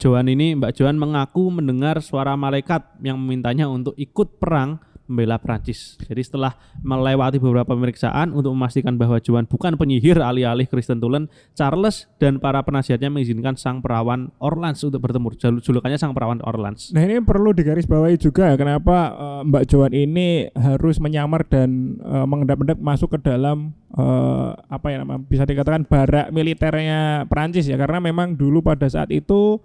[0.00, 4.78] Joan ini Mbak Joan mengaku mendengar suara malaikat yang memintanya untuk ikut perang
[5.10, 5.98] membela Prancis.
[5.98, 6.54] Jadi setelah
[6.86, 12.62] melewati beberapa pemeriksaan untuk memastikan bahwa Joan bukan penyihir alih-alih Kristen Tulen, Charles dan para
[12.62, 15.34] penasihatnya mengizinkan sang perawan Orleans untuk bertemu.
[15.34, 16.94] Jul- Julukannya sang perawan Orleans.
[16.94, 22.26] Nah ini perlu digarisbawahi juga ya kenapa eh, Mbak Joan ini harus menyamar dan eh,
[22.30, 27.98] mengendap-endap masuk ke dalam eh, apa ya nama bisa dikatakan barak militernya Perancis ya karena
[27.98, 29.58] memang dulu pada saat itu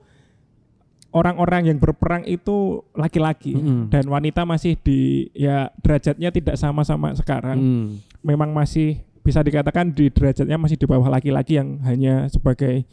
[1.15, 3.87] orang-orang yang berperang itu laki-laki Mm-mm.
[3.87, 7.87] dan wanita masih di ya derajatnya tidak sama-sama sekarang Hmm.
[8.19, 12.83] memang masih bisa dikatakan di derajatnya masih di bawah laki-laki yang hanya sebagai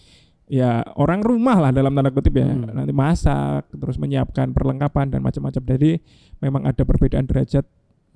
[0.46, 2.70] ya orang rumah lah dalam tanda kutip ya Hmm.
[2.70, 5.98] nanti masak terus menyiapkan perlengkapan dan macam-macam jadi
[6.38, 7.66] memang ada perbedaan derajat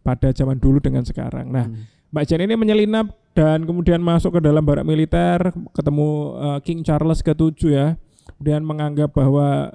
[0.01, 1.83] pada zaman dulu dengan sekarang nah Hmm.
[2.07, 7.19] Mbak Jen ini menyelinap dan kemudian masuk ke dalam barak militer ketemu eh, King Charles
[7.21, 7.99] ke-7 ya
[8.33, 9.75] kemudian menganggap bahwa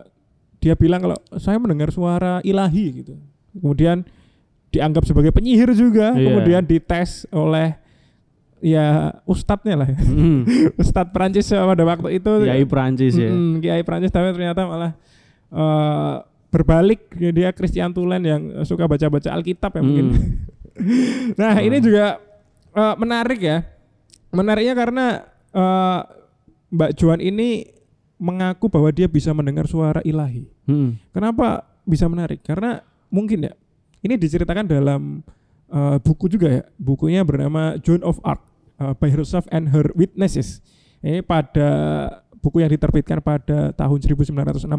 [0.61, 3.17] dia bilang kalau saya mendengar suara ilahi gitu
[3.51, 4.05] kemudian
[4.69, 6.23] dianggap sebagai penyihir juga Iya.
[6.23, 7.75] kemudian dites oleh
[8.61, 9.97] ya ustadznya lah ya.
[9.99, 10.45] Hmm.
[10.81, 13.27] ustadz Prancis pada waktu itu Kiai Prancis ya.
[13.27, 14.93] Mm-mm, Kiai Prancis tapi ternyata malah
[15.49, 16.15] eh,
[16.47, 17.01] berbalik
[17.31, 20.07] dia Christian Tulen yang suka baca-baca Alkitab ya mungkin
[20.71, 21.35] Hmm.
[21.41, 22.21] nah ini juga
[22.71, 23.65] eh, menarik ya
[24.29, 25.05] menariknya karena
[25.51, 25.99] eh,
[26.71, 27.67] Mbak Joan ini
[28.21, 31.01] mengaku bahwa dia bisa mendengar suara ilahi Hmm.
[31.09, 32.45] Kenapa bisa menarik?
[32.45, 33.53] Karena mungkin ya
[34.05, 35.25] ini diceritakan dalam
[35.73, 36.63] uh, buku juga ya.
[36.77, 38.45] Bukunya bernama Joan of Arc
[38.77, 40.61] uh, by herself and her witnesses.
[41.01, 41.69] Ini pada
[42.41, 44.69] buku yang diterbitkan pada tahun 1962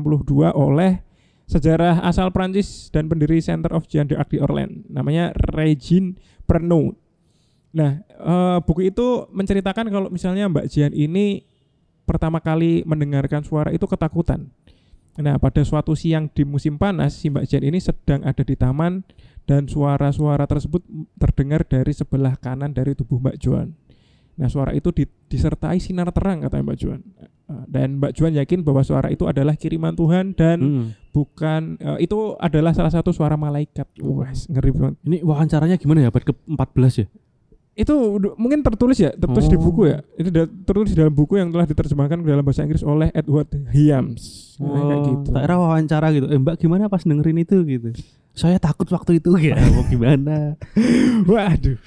[0.55, 1.03] oleh
[1.51, 4.87] sejarah asal Prancis dan pendiri Center of Jean d'Arc di Orléans.
[4.87, 6.15] Namanya Regine
[6.47, 6.95] Pernod.
[7.73, 11.43] Nah, eh, buku itu menceritakan kalau misalnya Mbak Jian ini
[12.03, 14.51] pertama kali mendengarkan suara itu ketakutan.
[15.15, 19.05] Nah, pada suatu siang di musim panas, si Mbak Jen ini sedang ada di taman
[19.45, 20.81] dan suara-suara tersebut
[21.15, 23.77] terdengar dari sebelah kanan dari tubuh Mbak Joan.
[24.33, 27.05] Nah, suara itu di- disertai sinar terang kata Mbak Joan.
[27.21, 27.29] Eh,
[27.69, 30.87] Dan Mbak Joan yakin bahwa suara itu adalah kiriman Tuhan dan Hmm.
[31.13, 33.85] bukan eh, itu adalah salah satu suara malaikat.
[34.01, 34.97] Wah, ngeri banget.
[35.05, 37.07] Ini wawancaranya gimana ya abad ke-14 ya?
[37.73, 37.95] Itu
[38.37, 39.65] mungkin tertulis ya, tertulis di Oh.
[39.65, 40.05] buku ya.
[40.13, 43.49] Itu da- tertulis di dalam buku yang telah diterjemahkan ke dalam bahasa Inggris oleh Edward
[43.71, 44.23] Hyams.
[44.61, 45.29] Nah, kayak gitu.
[45.33, 46.27] tak kira wawancara gitu.
[46.29, 47.89] Eh Mbak gimana pas dengerin itu gitu?
[48.33, 49.57] Saya takut waktu itu gitu.
[49.73, 50.61] Mau gimana?
[51.23, 51.81] Waduh.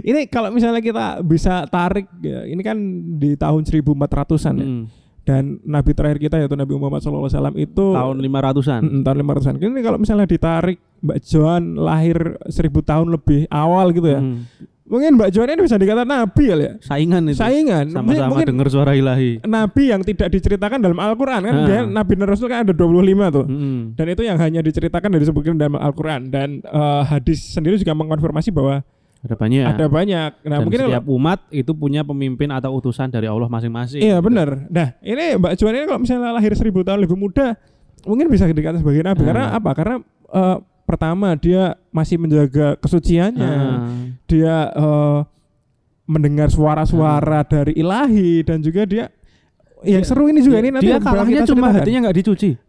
[0.00, 2.78] Ini kalau misalnya kita bisa tarik ya, ini kan
[3.18, 4.64] di tahun 1400-an ya.
[4.64, 4.84] Hmm.
[5.22, 8.82] Dan nabi terakhir kita yaitu Nabi Muhammad SAW itu Tahun 500-an.
[8.82, 9.54] Mm, tahun 500-an.
[9.56, 14.18] Ini kalau misalnya ditarik Mbak Joan lahir 1000 tahun lebih awal gitu ya.
[14.18, 14.50] Hmm.
[14.92, 16.72] Mungkin Mbak Joan ini bisa dikatakan nabi kali ya.
[16.84, 17.40] Saingan itu.
[17.40, 17.86] Saingan.
[17.88, 19.40] Sama-sama Mungkin dengar suara ilahi.
[19.42, 21.64] nabi yang tidak diceritakan dalam Al-Qur'an kan Ah.
[21.64, 23.48] dia nabi dan rasul kan ada 25 tuh.
[23.48, 23.96] Hmm.
[23.96, 28.52] Dan itu yang hanya diceritakan dan disebutkan dalam Al-Qur'an dan eh, hadis sendiri juga mengkonfirmasi
[28.52, 28.84] bahwa
[29.22, 29.64] Ada banyak.
[29.64, 30.30] ada banyak.
[30.42, 34.02] Nah, Dan mungkin setiap umat itu punya pemimpin atau utusan dari Allah masing-masing.
[34.02, 34.68] Iya benar.
[34.68, 37.54] Nah ini Mbak Juan ini kalau misalnya lahir seribu tahun lebih muda,
[38.02, 39.22] mungkin bisa dikatakan sebagai nabi.
[39.22, 39.26] Ah.
[39.26, 39.70] Karena apa?
[39.72, 39.96] Karena
[40.28, 43.88] eh, pertama dia masih menjaga kesuciannya, Ah.
[44.24, 45.18] dia eh,
[46.04, 49.06] mendengar suara-suara dari ilahi dan juga dia
[49.82, 51.74] yang seru ini juga ini nanti dia kalahnya cuma ceritakan.
[51.76, 52.50] hatinya nggak dicuci.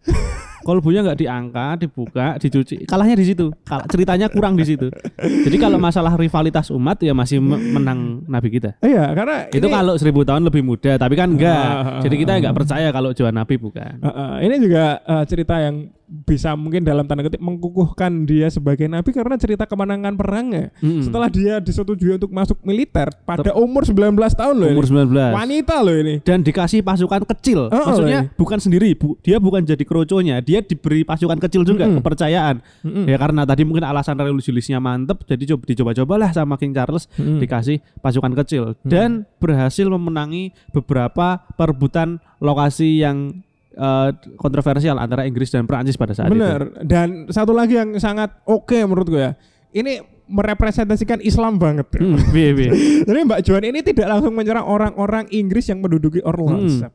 [0.64, 2.88] Kolbunya nggak diangkat, dibuka, dicuci.
[2.88, 3.51] Kalahnya di situ.
[3.68, 4.88] Kal- ceritanya kurang di situ.
[5.20, 8.80] Jadi kalau masalah rivalitas umat ya masih me- menang Nabi kita.
[8.80, 11.51] Iya, karena Itu ini, kalau seribu tahun lebih muda, tapi kan enggak.
[11.51, 13.99] Ah, Jadi kita nggak percaya kalau Joan Nabi bukan.
[13.99, 18.86] Eh, eh, ini juga eh, cerita yang bisa mungkin dalam tanda kutip mengkukuhkan dia sebagai
[18.86, 20.70] nabi karena cerita kemenangan perangnya.
[20.80, 21.01] Mm-mm.
[21.01, 24.70] Setelah dia disetujui untuk masuk militer pada umur 19 tahun loh.
[24.70, 25.10] umur ini.
[25.10, 26.16] 19 Wanita loh ini.
[26.22, 27.72] dan dikasih pasukan kecil.
[27.72, 28.36] Oh, Maksudnya iya.
[28.36, 32.04] bukan sendiri, bu, dia bukan jadi kroconya, dia diberi pasukan kecil juga Mm-mm.
[32.04, 32.62] kepercayaan.
[32.84, 33.06] Mm-mm.
[33.08, 37.39] Ya karena tadi mungkin alasan religiusnya mantep, jadi coba dicoba-cobalah sama King Charles Mm-mm.
[37.41, 43.43] dikasih pasukan kecil dan berhasil memenangi beberapa perebutan lokasi yang
[43.74, 46.38] eh, kontroversial antara Inggris dan Prancis pada saat itu.
[46.38, 46.69] Bener.
[46.82, 49.34] Dan satu lagi yang sangat oke menurut gue ya.
[49.74, 51.89] Ini merepresentasikan Islam banget.
[51.93, 52.69] Hmm, piye.
[53.07, 56.80] Jadi Mbak Joan ini tidak langsung menyerang orang-orang Inggris yang menduduki Orleans.
[56.80, 56.91] Hmm.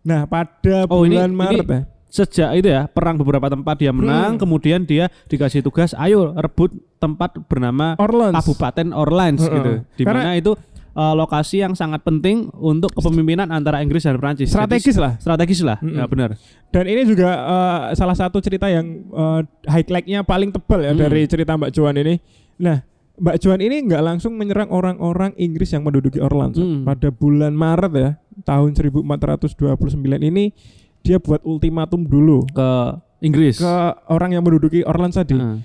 [0.00, 1.82] Nah, pada Oh, ini- bulan Maret ini ya.
[2.10, 4.40] Sejak itu ya perang beberapa tempat dia menang, Hmm.
[4.42, 8.34] kemudian dia dikasih tugas, ayo rebut tempat bernama Orleans.
[8.34, 9.54] Kabupaten Orleans Heeh.
[9.54, 9.72] gitu.
[9.94, 10.58] Di mana itu
[10.92, 14.46] eh, lokasi yang sangat penting untuk kepemimpinan antara Inggris dan Prancis.
[14.46, 15.12] Jadi, Strategis lah.
[15.16, 15.96] strategis lah, Mm-mm.
[15.96, 16.30] ya benar.
[16.68, 21.00] Dan ini juga eh, salah satu cerita yang eh, highlight-nya paling tebal ya Hmm.
[21.00, 22.14] dari cerita Mbak Joan ini.
[22.56, 22.82] Nah,
[23.16, 26.56] Mbak Joan ini nggak langsung menyerang orang-orang Inggris yang menduduki Orleans.
[26.56, 26.82] Hmm.
[26.82, 28.10] Pada bulan Maret ya,
[28.42, 29.76] tahun 1429
[30.22, 30.52] ini
[31.00, 33.56] dia buat ultimatum dulu Ke Inggris.
[33.56, 33.74] ke
[34.06, 35.36] orang yang menduduki Orleans tadi.
[35.36, 35.56] Heeh.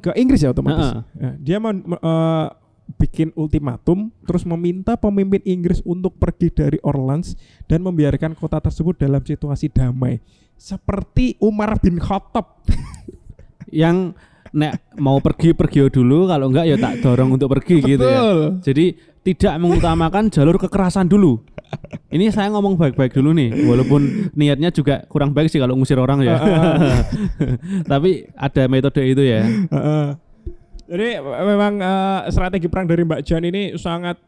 [0.00, 0.96] Ke Inggris ya otomatis.
[1.14, 2.46] Ya, dia mau eh,
[3.00, 7.32] bikin ultimatum terus meminta pemimpin Inggris untuk pergi dari Orleans
[7.64, 10.20] dan membiarkan kota tersebut dalam situasi damai
[10.60, 12.60] seperti Umar bin Khattab.
[13.72, 14.12] yang
[14.52, 18.20] nek mau pergi pergi dulu, kalau enggak ya tak dorong untuk pergi gitu ya.
[18.20, 18.40] Betul.
[18.60, 18.86] Jadi
[19.20, 21.40] tidak mengutamakan jalur kekerasan dulu.
[22.10, 26.26] Ini saya ngomong baik-baik dulu nih, walaupun niatnya juga kurang baik sih kalau ngusir orang
[26.26, 26.34] ya.
[27.90, 29.46] Tapi ada metode itu ya.
[30.90, 34.18] Jadi memang eh, strategi perang dari Mbak Jan ini sangat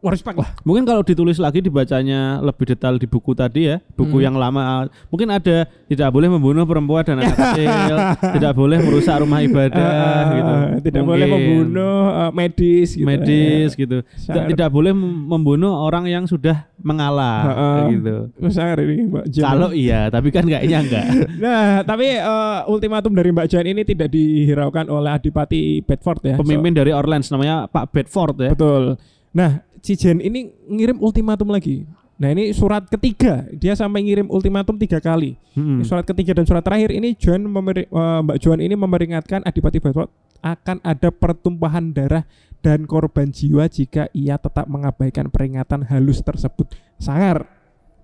[0.00, 0.48] wah respect lah.
[0.60, 4.24] Mungkin kalau ditulis lagi dibacanya lebih detail di buku tadi ya, buku Hmm.
[4.24, 4.88] yang lama.
[5.06, 7.96] Mungkin ada tidak boleh membunuh perempuan dan anak kecil,
[8.36, 10.54] tidak boleh merusak rumah ibadah Eh, gitu.
[10.82, 11.36] Tidak boleh Mungkin.
[11.36, 13.04] membunuh eh, medis gitu.
[13.04, 14.00] medis gitu.
[14.02, 17.80] Tidak, tidak boleh mem- membunuh orang yang sudah mengalah Heeh.
[17.92, 18.16] gitu.
[18.40, 19.44] Ini Mbak Jan.
[19.44, 21.04] Kalau iya, tapi kan kayaknya enggak.
[21.40, 26.34] Nah, tapi eh, ultimatum dari Mbak Jan ini tidak dihiraukan oleh Adipati Bedford ya.
[26.36, 28.50] Pemimpin dari Orleans namanya Pak Bedford ya.
[28.50, 28.96] Betul.
[29.30, 31.84] Nah, si Jen ini ngirim ultimatum lagi.
[32.14, 33.48] Nah, ini surat ketiga.
[33.50, 35.40] Dia sampai ngirim ultimatum tiga kali.
[35.50, 39.80] Ini Surat ketiga dan surat terakhir ini Joan memeri- eh, Mbak Joan ini memperingatkan Adipati
[39.80, 42.28] Bedford akan ada pertumpahan darah
[42.60, 46.68] dan korban jiwa jika ia tetap mengabaikan peringatan halus tersebut.
[46.96, 47.48] Sangar.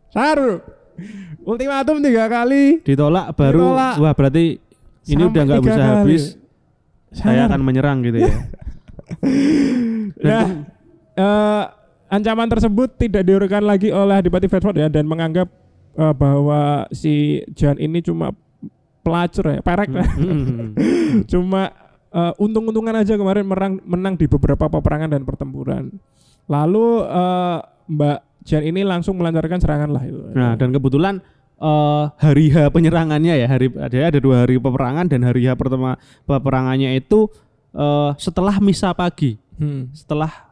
[0.08, 0.64] Sangar.
[1.42, 2.80] Ultimatum tiga kali.
[2.80, 3.94] Ditolak baru Ditolak.
[4.00, 4.44] wah berarti
[5.04, 5.88] ini Sampai udah nggak bisa kali.
[5.92, 6.22] habis.
[7.12, 7.48] Saya Sangar.
[7.52, 8.32] akan menyerang gitu ya.
[10.18, 10.46] Nah,
[11.16, 11.64] eh,
[12.06, 15.48] ancaman tersebut tidak diurutkan lagi oleh Adipati Bedford ya dan menganggap
[15.96, 18.30] eh, bahwa si Jan ini cuma
[19.06, 20.08] pelacur ya, perek lah.
[20.18, 20.74] Mm-mm.
[21.32, 21.70] cuma
[22.10, 25.94] eh, untung-untungan aja kemarin menang menang di beberapa peperangan dan pertempuran.
[26.46, 30.22] Lalu eh, Mbak Jan ini langsung melancarkan serangan lah itu.
[30.34, 31.18] Nah, dan kebetulan
[31.58, 35.98] eh, hari H penyerangannya ya, hari ada ada dua hari peperangan dan hari H pertama
[36.26, 37.26] peperangannya itu
[37.74, 39.38] eh, setelah misa pagi.
[39.56, 39.88] Hmm.
[39.90, 40.45] Setelah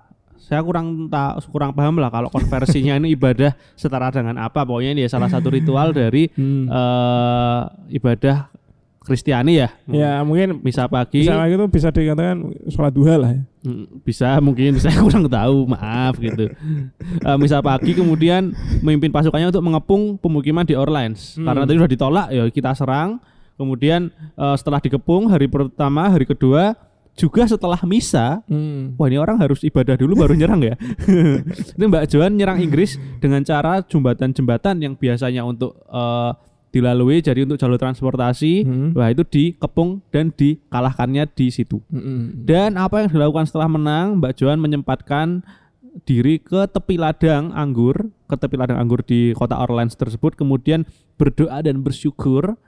[0.45, 4.61] saya kurang tak kurang paham lah kalau konversinya ini ibadah setara dengan apa.
[4.63, 6.69] Pokoknya ini ya salah satu ritual dari Hmm.
[6.69, 7.61] eh,
[7.95, 8.53] ibadah
[9.01, 9.69] Kristiani ya.
[9.85, 12.41] ya mungkin Misa pagi bisa itu bisa dikatakan
[12.73, 13.43] sholat duha lah ya.
[13.61, 16.49] Mm, bisa mungkin saya kurang tahu maaf gitu
[17.21, 21.45] Eh, misa pagi kemudian memimpin pasukannya untuk mengepung pemukiman di Orleans Hmm.
[21.45, 23.21] karena tadi sudah ditolak ya kita serang
[23.55, 26.73] kemudian eh, setelah dikepung hari pertama hari kedua
[27.15, 28.99] juga setelah misa Hmm.
[28.99, 30.75] wah ini orang harus ibadah dulu baru nyerang ya
[31.79, 36.31] ini Mbak Joan nyerang Inggris dengan cara jembatan-jembatan yang biasanya untuk eh,
[36.71, 38.91] dilalui jadi untuk jalur transportasi Hmm.
[38.93, 42.43] wah itu dikepung dan dikalahkannya di situ Hmm.
[42.43, 45.47] dan apa yang dilakukan setelah menang, Mbak Joan menyempatkan
[46.03, 50.83] diri ke tepi ladang anggur, ke tepi ladang anggur di kota Orleans tersebut, kemudian
[51.15, 52.59] berdoa dan bersyukur,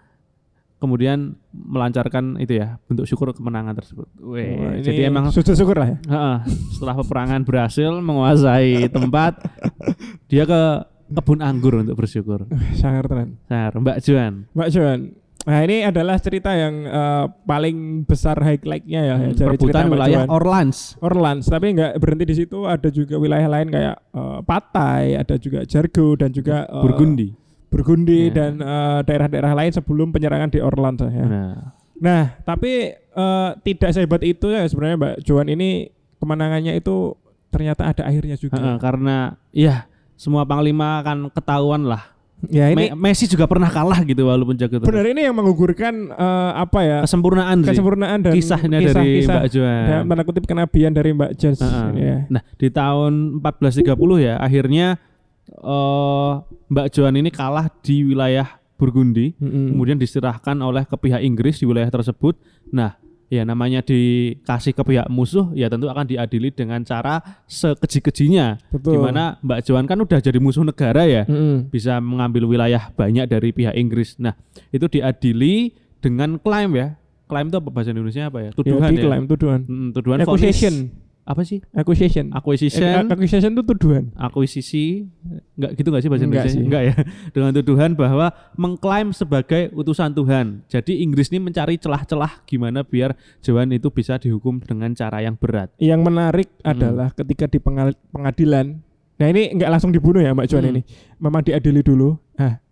[0.77, 4.09] kemudian melancarkan itu ya bentuk syukur kemenangan tersebut.
[4.21, 5.99] Weh, Wah, ini jadi emang sujud syukur lah ya.
[6.05, 6.37] heeh,
[6.77, 9.41] setelah peperangan berhasil menguasai tempat,
[10.31, 10.63] dia ke
[11.11, 12.45] kebun anggur untuk bersyukur.
[12.77, 13.41] Sangat keren.
[13.47, 14.51] Nah, Mbak Joan.
[14.53, 15.01] Mbak Joan.
[15.47, 20.29] Nah ini adalah cerita yang eh, paling besar highlight-nya ya, ya dari cerita wilayah Joan.
[20.35, 20.99] Orleans.
[20.99, 22.67] Orleans, tapi nggak berhenti di situ.
[22.67, 27.46] Ada juga wilayah lain kayak eh, Patai, ada juga Jargo dan juga eh, Burgundi.
[27.77, 28.33] Burgundi Ya.
[28.35, 31.25] dan eh, daerah-daerah lain sebelum penyerangan di Orleans ya.
[31.25, 31.53] Nah,
[31.97, 37.13] Nah, tapi eh, tidak sehebat itu ya sebenarnya Mbak Joan ini kemenangannya itu
[37.49, 38.57] ternyata ada akhirnya juga.
[38.57, 39.17] Heeh, karena
[39.51, 44.53] ya semua panglima akan ketahuan lah Ya ini Me- Messi juga pernah kalah gitu walaupun
[44.55, 44.85] jago terus.
[44.87, 49.85] benar ini yang menggugurkan eh, apa ya Kesempurnaan kesempurnaan dan Kisahnya dari Mbak Joan.
[49.87, 51.59] dan tanda kutip kenabian dari Mbak Jones.
[51.59, 51.89] Heeh.
[51.97, 52.17] Ya.
[52.29, 53.89] Nah, di tahun 1430
[54.23, 55.01] ya, akhirnya
[55.51, 56.33] eh
[56.71, 59.73] Mbak Joan ini kalah di wilayah Burgundi, Mm-mm.
[59.73, 62.37] kemudian diserahkan oleh ke pihak Inggris di wilayah tersebut.
[62.69, 63.01] Nah,
[63.33, 68.61] ya namanya dikasih ke pihak musuh, ya tentu akan diadili dengan cara sekeji-kejinya.
[68.77, 71.73] Di mana Mbak Joan kan udah jadi musuh negara ya, Mm-mm.
[71.73, 74.21] bisa mengambil wilayah banyak dari pihak Inggris.
[74.21, 74.37] Nah,
[74.69, 75.73] itu diadili
[76.05, 77.01] dengan klaim ya.
[77.27, 78.51] Klaim itu apa bahasa Indonesia apa ya?
[78.55, 78.99] Tuduhan ya, ya.
[79.03, 79.61] diklaim tuduhan.
[79.67, 80.63] Mm, tuduhan vonis.
[81.27, 81.59] Apa sih?
[81.75, 82.31] Accusation.
[82.31, 82.87] Acquisition.
[82.87, 84.15] Eh, accusation itu tuduhan.
[84.15, 85.11] akuisisi
[85.59, 86.55] enggak gitu enggak sih bahasa Enggak Indonesia?
[86.55, 86.63] sih.
[86.63, 86.95] Enggak ya.
[87.35, 90.63] Dengan tuduhan bahwa mengklaim sebagai utusan Tuhan.
[90.67, 95.75] Jadi Inggris ini mencari celah-celah gimana biar Joan itu bisa dihukum dengan cara yang berat.
[95.77, 96.71] Yang menarik Hmm.
[96.73, 97.59] adalah ketika di
[98.07, 98.79] pengadilan.
[99.17, 100.73] Nah ini nggak langsung dibunuh ya Mbak Joan Hmm.
[100.73, 100.83] ini.
[101.19, 102.15] Memang diadili dulu.
[102.37, 102.63] Nah,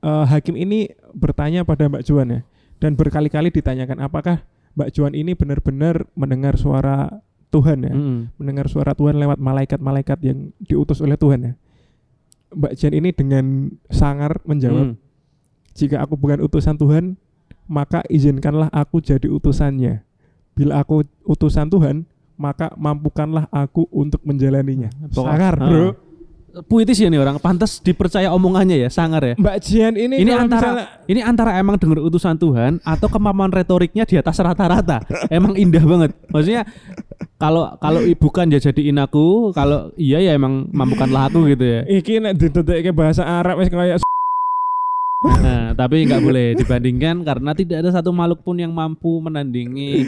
[0.00, 2.40] eh, hakim ini bertanya pada Mbak Joan ya.
[2.78, 7.22] Dan berkali-kali ditanyakan apakah Mbak Joan ini benar-benar mendengar suara
[7.54, 7.94] Tuhan ya.
[7.94, 8.34] Mm-mm.
[8.34, 11.52] Mendengar suara Tuhan lewat malaikat-malaikat yang diutus oleh Tuhan ya.
[12.50, 13.44] Mbak Joan ini dengan
[13.88, 14.96] sangar menjawab, Mm.
[15.72, 17.14] jika aku bukan utusan Tuhan,
[17.66, 20.02] maka izinkanlah aku jadi utusannya.
[20.52, 24.90] Bila aku utusan Tuhan, maka mampukanlah aku untuk menjalaninya.
[25.08, 25.66] Pokok- Sangar, Ah.
[25.66, 25.86] bro.
[26.54, 29.34] Puitis ya nih orang, pantas dipercaya omongannya ya, sangar ya.
[29.34, 34.06] Mbak Jian ini, Ini antara misalnya- ini antara emang dengar utusan Tuhan atau kemampuan retoriknya
[34.06, 35.02] di atas rata-rata.
[35.34, 36.14] emang indah banget.
[36.30, 36.62] Maksudnya
[37.36, 41.80] kalau kalau i- bukan ya jadiin aku, kalau iya ya emang mampukanlah aku gitu ya.
[41.84, 43.98] iki nek ditetekke bahasa Arab wis kayak
[45.24, 50.04] Nah, tapi nggak boleh dibandingkan karena tidak ada satu makhluk pun yang mampu menandingi.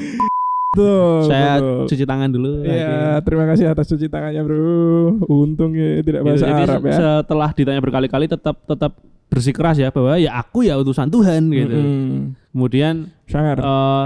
[0.69, 1.25] betul.
[1.25, 1.89] Saya betul.
[1.89, 2.61] cuci tangan dulu.
[2.61, 5.25] Ya, terima kasih atas cuci tangannya, Bro.
[5.27, 6.29] Untung ya tidak Gitu.
[6.29, 6.93] bahasa Jadi Arab ya.
[6.95, 8.93] Setelah ditanya berkali-kali tetap tetap
[9.27, 11.73] bersikeras ya bahwa ya aku ya utusan Tuhan gitu.
[11.73, 12.37] Mm-mm.
[12.53, 13.57] Kemudian Sangar.
[13.57, 14.05] eh,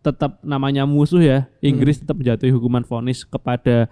[0.00, 1.48] tetap namanya musuh ya.
[1.60, 2.02] Inggris Hmm.
[2.02, 3.88] tetap menjatuhi hukuman vonis kepada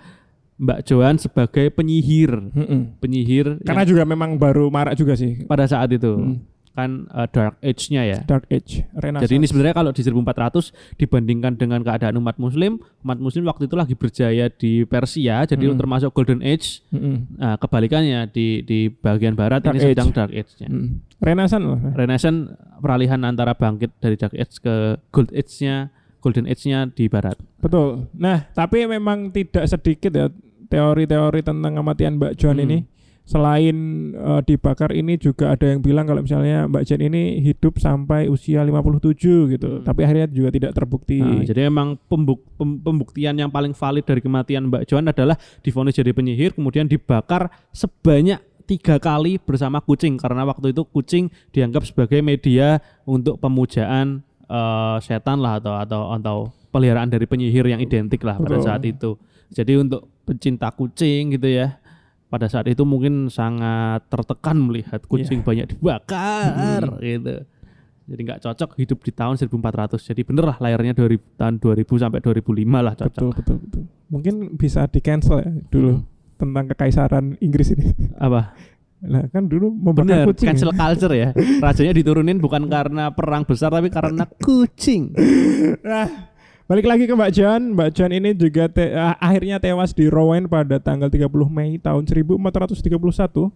[0.56, 2.34] Mbak Joan sebagai penyihir.
[2.34, 2.98] Mm-mm.
[2.98, 5.44] Penyihir Karena juga memang baru marak juga sih.
[5.44, 6.36] pada saat itu Mm.
[6.72, 8.18] kan eh, dark age-nya ya.
[8.22, 9.22] Dark Age, Renaissance.
[9.24, 13.74] Jadi ini sebenarnya kalau di 1400 dibandingkan dengan keadaan umat muslim, umat muslim waktu itu
[13.74, 15.74] lagi berjaya di Persia, jadi Hmm.
[15.74, 16.82] termasuk Golden Age.
[16.90, 17.34] Mm-mm.
[17.34, 19.90] Nah, kebalikannya di di bagian barat Dark ini Age.
[19.92, 20.68] sedang Dark Age-nya.
[20.68, 20.88] Mm.
[21.18, 21.78] Renaissance loh.
[21.92, 22.40] Renaissance
[22.78, 24.74] peralihan antara bangkit dari Dark Age ke
[25.11, 27.39] Gold Age-nya, Golden Age-nya di barat.
[27.59, 28.11] Betul.
[28.12, 30.27] Nah, tapi memang tidak sedikit ya
[30.66, 32.66] teori-teori tentang kematian Mbak Joan Hmm.
[32.66, 32.79] ini.
[33.23, 33.77] Selain
[34.11, 38.64] eh, dibakar ini juga ada yang bilang kalau misalnya Mbak Joan ini hidup sampai usia
[38.64, 39.12] 57
[39.49, 39.69] gitu.
[39.71, 39.85] Hmm.
[39.85, 41.21] Tapi akhirnya juga tidak terbukti.
[41.21, 45.93] Nah, jadi memang pembuk- pem- pembuktian yang paling valid dari kematian Mbak Joan adalah divonis
[45.95, 52.21] jadi penyihir, kemudian dibakar sebanyak tiga kali bersama kucing karena waktu itu kucing dianggap sebagai
[52.21, 56.36] media untuk pemujaan eh, setan lah atau atau atau
[56.68, 58.66] peliharaan dari penyihir yang identik lah pada Betul.
[58.66, 59.11] saat itu.
[59.49, 61.80] Jadi untuk pencinta kucing gitu ya.
[62.28, 67.40] Pada saat itu mungkin sangat tertekan melihat kucing banyak dibakar gitu.
[68.05, 70.01] Jadi nggak cocok hidup di tahun 1400.
[70.01, 73.09] Jadi bener lah layarnya 2000 tahun 2000 sampai 2005 lah cocok.
[73.09, 73.82] betul, betul, betul.
[74.09, 76.05] Mungkin bisa di cancel ya dulu Hmm.
[76.36, 77.96] tentang kekaisaran Inggris ini.
[78.16, 78.53] Apa?
[78.99, 80.49] Nah, kan dulu membakar Bener, kucing.
[80.51, 81.30] cancel culture ya.
[81.64, 85.14] Rajanya diturunin bukan karena perang besar tapi karena kucing.
[85.80, 86.30] Nah,
[86.64, 87.62] balik lagi ke Mbak Joan.
[87.72, 92.03] Mbak Joan ini juga te- ah, akhirnya tewas di Rouen pada tanggal 30 Mei tahun
[92.05, 93.55] 1431.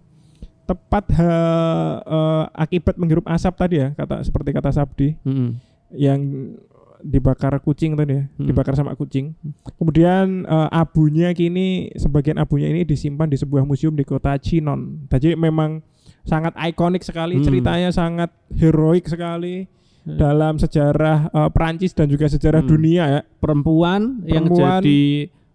[0.62, 5.58] Tepat ha- eh, akibat menghirup asap tadi ya, kata seperti kata Sabdi Mm-mm.
[5.92, 6.20] yang
[7.02, 8.46] dibakar kucing tadi ya, Hmm.
[8.46, 9.34] dibakar sama kucing.
[9.76, 15.06] Kemudian eh, abunya kini sebagian abunya ini disimpan di sebuah museum di kota Chinon.
[15.06, 15.82] Jadi memang
[16.22, 17.44] sangat ikonik sekali Hmm.
[17.44, 19.66] ceritanya sangat heroik sekali
[20.02, 20.16] Hmm.
[20.16, 22.70] dalam sejarah eh, Perancis dan juga sejarah Hmm.
[22.70, 23.20] dunia ya.
[23.36, 24.80] Perempuan, yang Perempuan.
[24.80, 25.02] jadi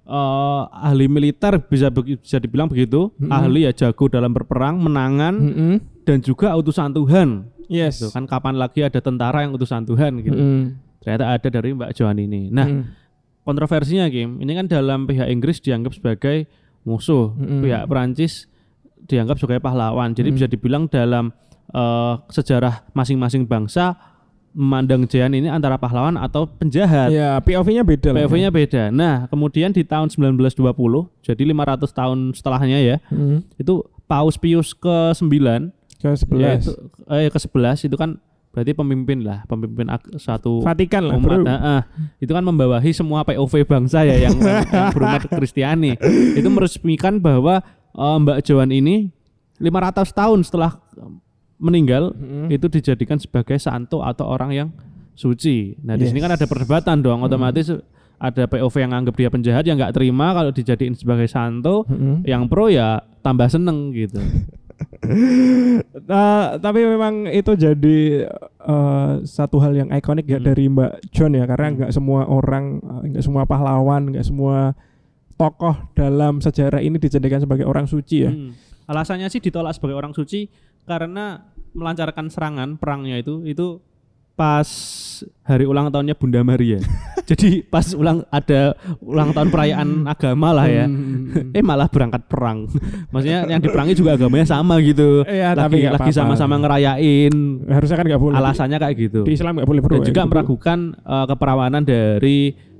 [0.05, 3.27] eh, ahli militer bisa bisa dibilang begitu, Mm-mm.
[3.27, 5.73] ahli ya jago dalam berperang, menangan Mm-mm.
[6.03, 7.43] dan juga utusan Tuhan.
[7.67, 7.99] Yes.
[7.99, 10.31] Gitu kan kapan lagi ada tentara yang utusan Tuhan gitu.
[10.31, 10.63] Mm-mm.
[11.07, 12.51] Ternyata ada dari Mbak Joan ini.
[12.51, 12.83] Nah, Mm.
[13.41, 16.51] kontroversinya Kim, ini kan dalam pihak Inggris dianggap sebagai
[16.83, 17.63] musuh, Mm-mm.
[17.63, 18.51] pihak Perancis
[19.01, 20.11] dianggap sebagai pahlawan.
[20.11, 20.35] Jadi Mm.
[20.35, 21.31] bisa dibilang dalam
[21.67, 23.95] eh, sejarah masing-masing bangsa
[24.51, 27.07] memandang Jian ini antara pahlawan atau penjahat.
[27.09, 28.09] ya POV-nya beda.
[28.09, 28.83] POV-nya beda.
[28.89, 33.43] Nah, kemudian di tahun 1920, jadi 500 tahun setelahnya ya, Mm.
[33.55, 36.39] itu Paus Pius ke-9 Ke 11.
[36.39, 36.71] yaitu
[37.05, 38.15] eh ke-11 itu kan
[38.57, 39.85] berarti pemimpin lah, pemimpin
[40.17, 41.29] satu Vatikan lah, umat.
[41.29, 41.45] bro.
[41.45, 41.81] Nah, ah,
[42.17, 45.93] itu kan membawahi semua POV bangsa ya yang, yang berumat Kristiani.
[46.33, 47.61] Itu meresmikan bahwa
[47.93, 49.13] eh, Mbak Joan ini
[49.61, 50.81] 500 tahun setelah
[51.57, 52.49] meninggal Mm-mm.
[52.49, 54.69] itu dijadikan sebagai santo atau orang yang
[55.13, 55.77] suci.
[55.81, 56.25] Nah, di sini Yes.
[56.25, 57.69] kan ada perdebatan dong, otomatis
[58.17, 62.21] ada POV yang anggap dia penjahat yang nggak terima kalau dijadiin sebagai santo, Mm-mm.
[62.23, 64.17] yang pro ya tambah seneng gitu.
[64.77, 65.81] Eh,
[66.65, 70.47] tapi memang itu jadi eh, satu hal yang ikonik ya Hmm.
[70.47, 74.73] dari Mbak John ya karena nggak semua orang eh, nggak semua pahlawan nggak semua
[75.35, 78.53] tokoh dalam sejarah ini dijadikan sebagai orang suci ya Hmm.
[78.87, 80.47] Alasannya sih ditolak sebagai orang suci
[80.87, 81.43] karena
[81.75, 83.83] melancarkan serangan perangnya itu itu
[84.37, 84.69] pas
[85.41, 86.77] hari ulang tahunnya Bunda Maria.
[87.29, 90.85] Jadi pas ulang ada ulang tahun perayaan agama lah ya.
[90.85, 91.51] Hmm.
[91.51, 92.69] eh malah berangkat perang.
[93.09, 95.25] Maksudnya yang diperangi juga agamanya sama gitu.
[95.25, 97.33] Iya, lagi tapi lagi sama-sama ngerayain.
[97.67, 99.19] harusnya kan nggak boleh Alasannya kayak gitu.
[99.23, 102.37] di Islam nggak boleh bro Dan juga meragukan eh, keperawanan dari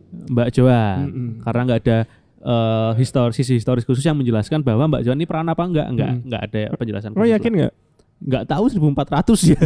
[0.08, 1.30] Mbak Joan Mm-mm.
[1.44, 1.98] karena nggak ada
[2.40, 6.12] eh, histori sisi historis khusus yang menjelaskan bahwa Mbak Joan ini perawan apa enggak enggak
[6.14, 6.24] Mm.
[6.24, 7.72] enggak ada penjelasan Oh khusus yakin lah.
[8.20, 8.44] Nggak?
[8.46, 9.60] tahu 1400 ya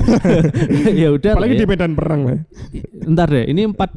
[1.01, 1.69] ya udah Apalagi lah di ya.
[1.69, 2.39] medan perang lah.
[3.05, 3.89] ntar deh ini empat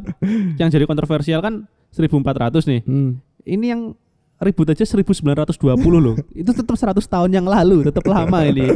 [0.56, 3.18] yang jadi kontroversial kan 1400 nih Hmm.
[3.42, 3.82] ini yang
[4.36, 5.46] ribut aja 1920
[5.96, 8.66] loh itu tetap 100 tahun yang lalu tetap lama ini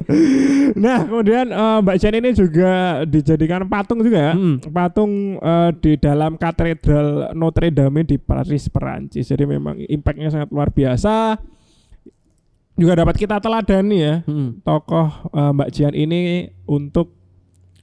[0.68, 2.70] Nah kemudian eh, Mbak Jen ini juga
[3.02, 4.32] dijadikan patung juga ya.
[4.36, 4.68] Mm.
[4.68, 9.26] Patung eh, di dalam katedral Notre Dame di Paris Perancis.
[9.26, 11.40] Jadi memang impactnya sangat luar biasa.
[12.78, 14.62] Juga dapat kita teladani ya Hmm.
[14.62, 17.17] tokoh eh, Mbak Jian ini untuk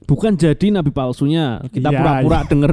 [0.06, 1.60] bukan jadi nabi palsunya.
[1.68, 2.72] Kita Iya, pura-pura denger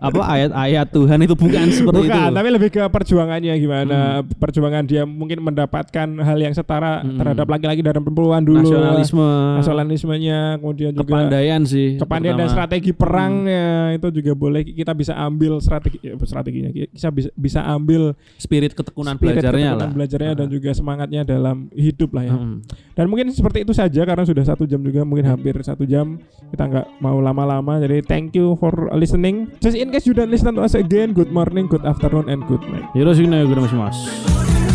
[0.00, 2.34] apa ayat-ayat Tuhan itu bukan seperti bukan, itu.
[2.34, 3.98] tapi lebih ke perjuangannya gimana.
[4.26, 7.16] Perjuangan dia mungkin mendapatkan hal yang setara Hmm.
[7.16, 8.64] terhadap laki-laki dan perempuan dulu.
[8.64, 9.28] nasionalisme.
[9.60, 14.64] Nasionalismenya kemudian juga kepandaian sih kepandaian dan strategi perangnya itu juga boleh.
[14.64, 16.70] Kita bisa ambil strategi ya, strateginya.
[16.72, 19.90] Kita bisa bisa ambil spirit ketekunan spirit belajarnya ketekunan lah.
[19.92, 22.32] belajarnya dan juga semangatnya dalam hidup lah ya.
[22.32, 22.58] Hmm.
[22.94, 26.16] dan mungkin seperti itu saja karena sudah satu jam juga mungkin hampir satu jam.
[26.50, 30.53] Kita nggak mau lama-lama jadi thank you for listening just in case you don't listen
[30.53, 34.68] to us again good morning good afternoon and good night よろしくね、グラムします。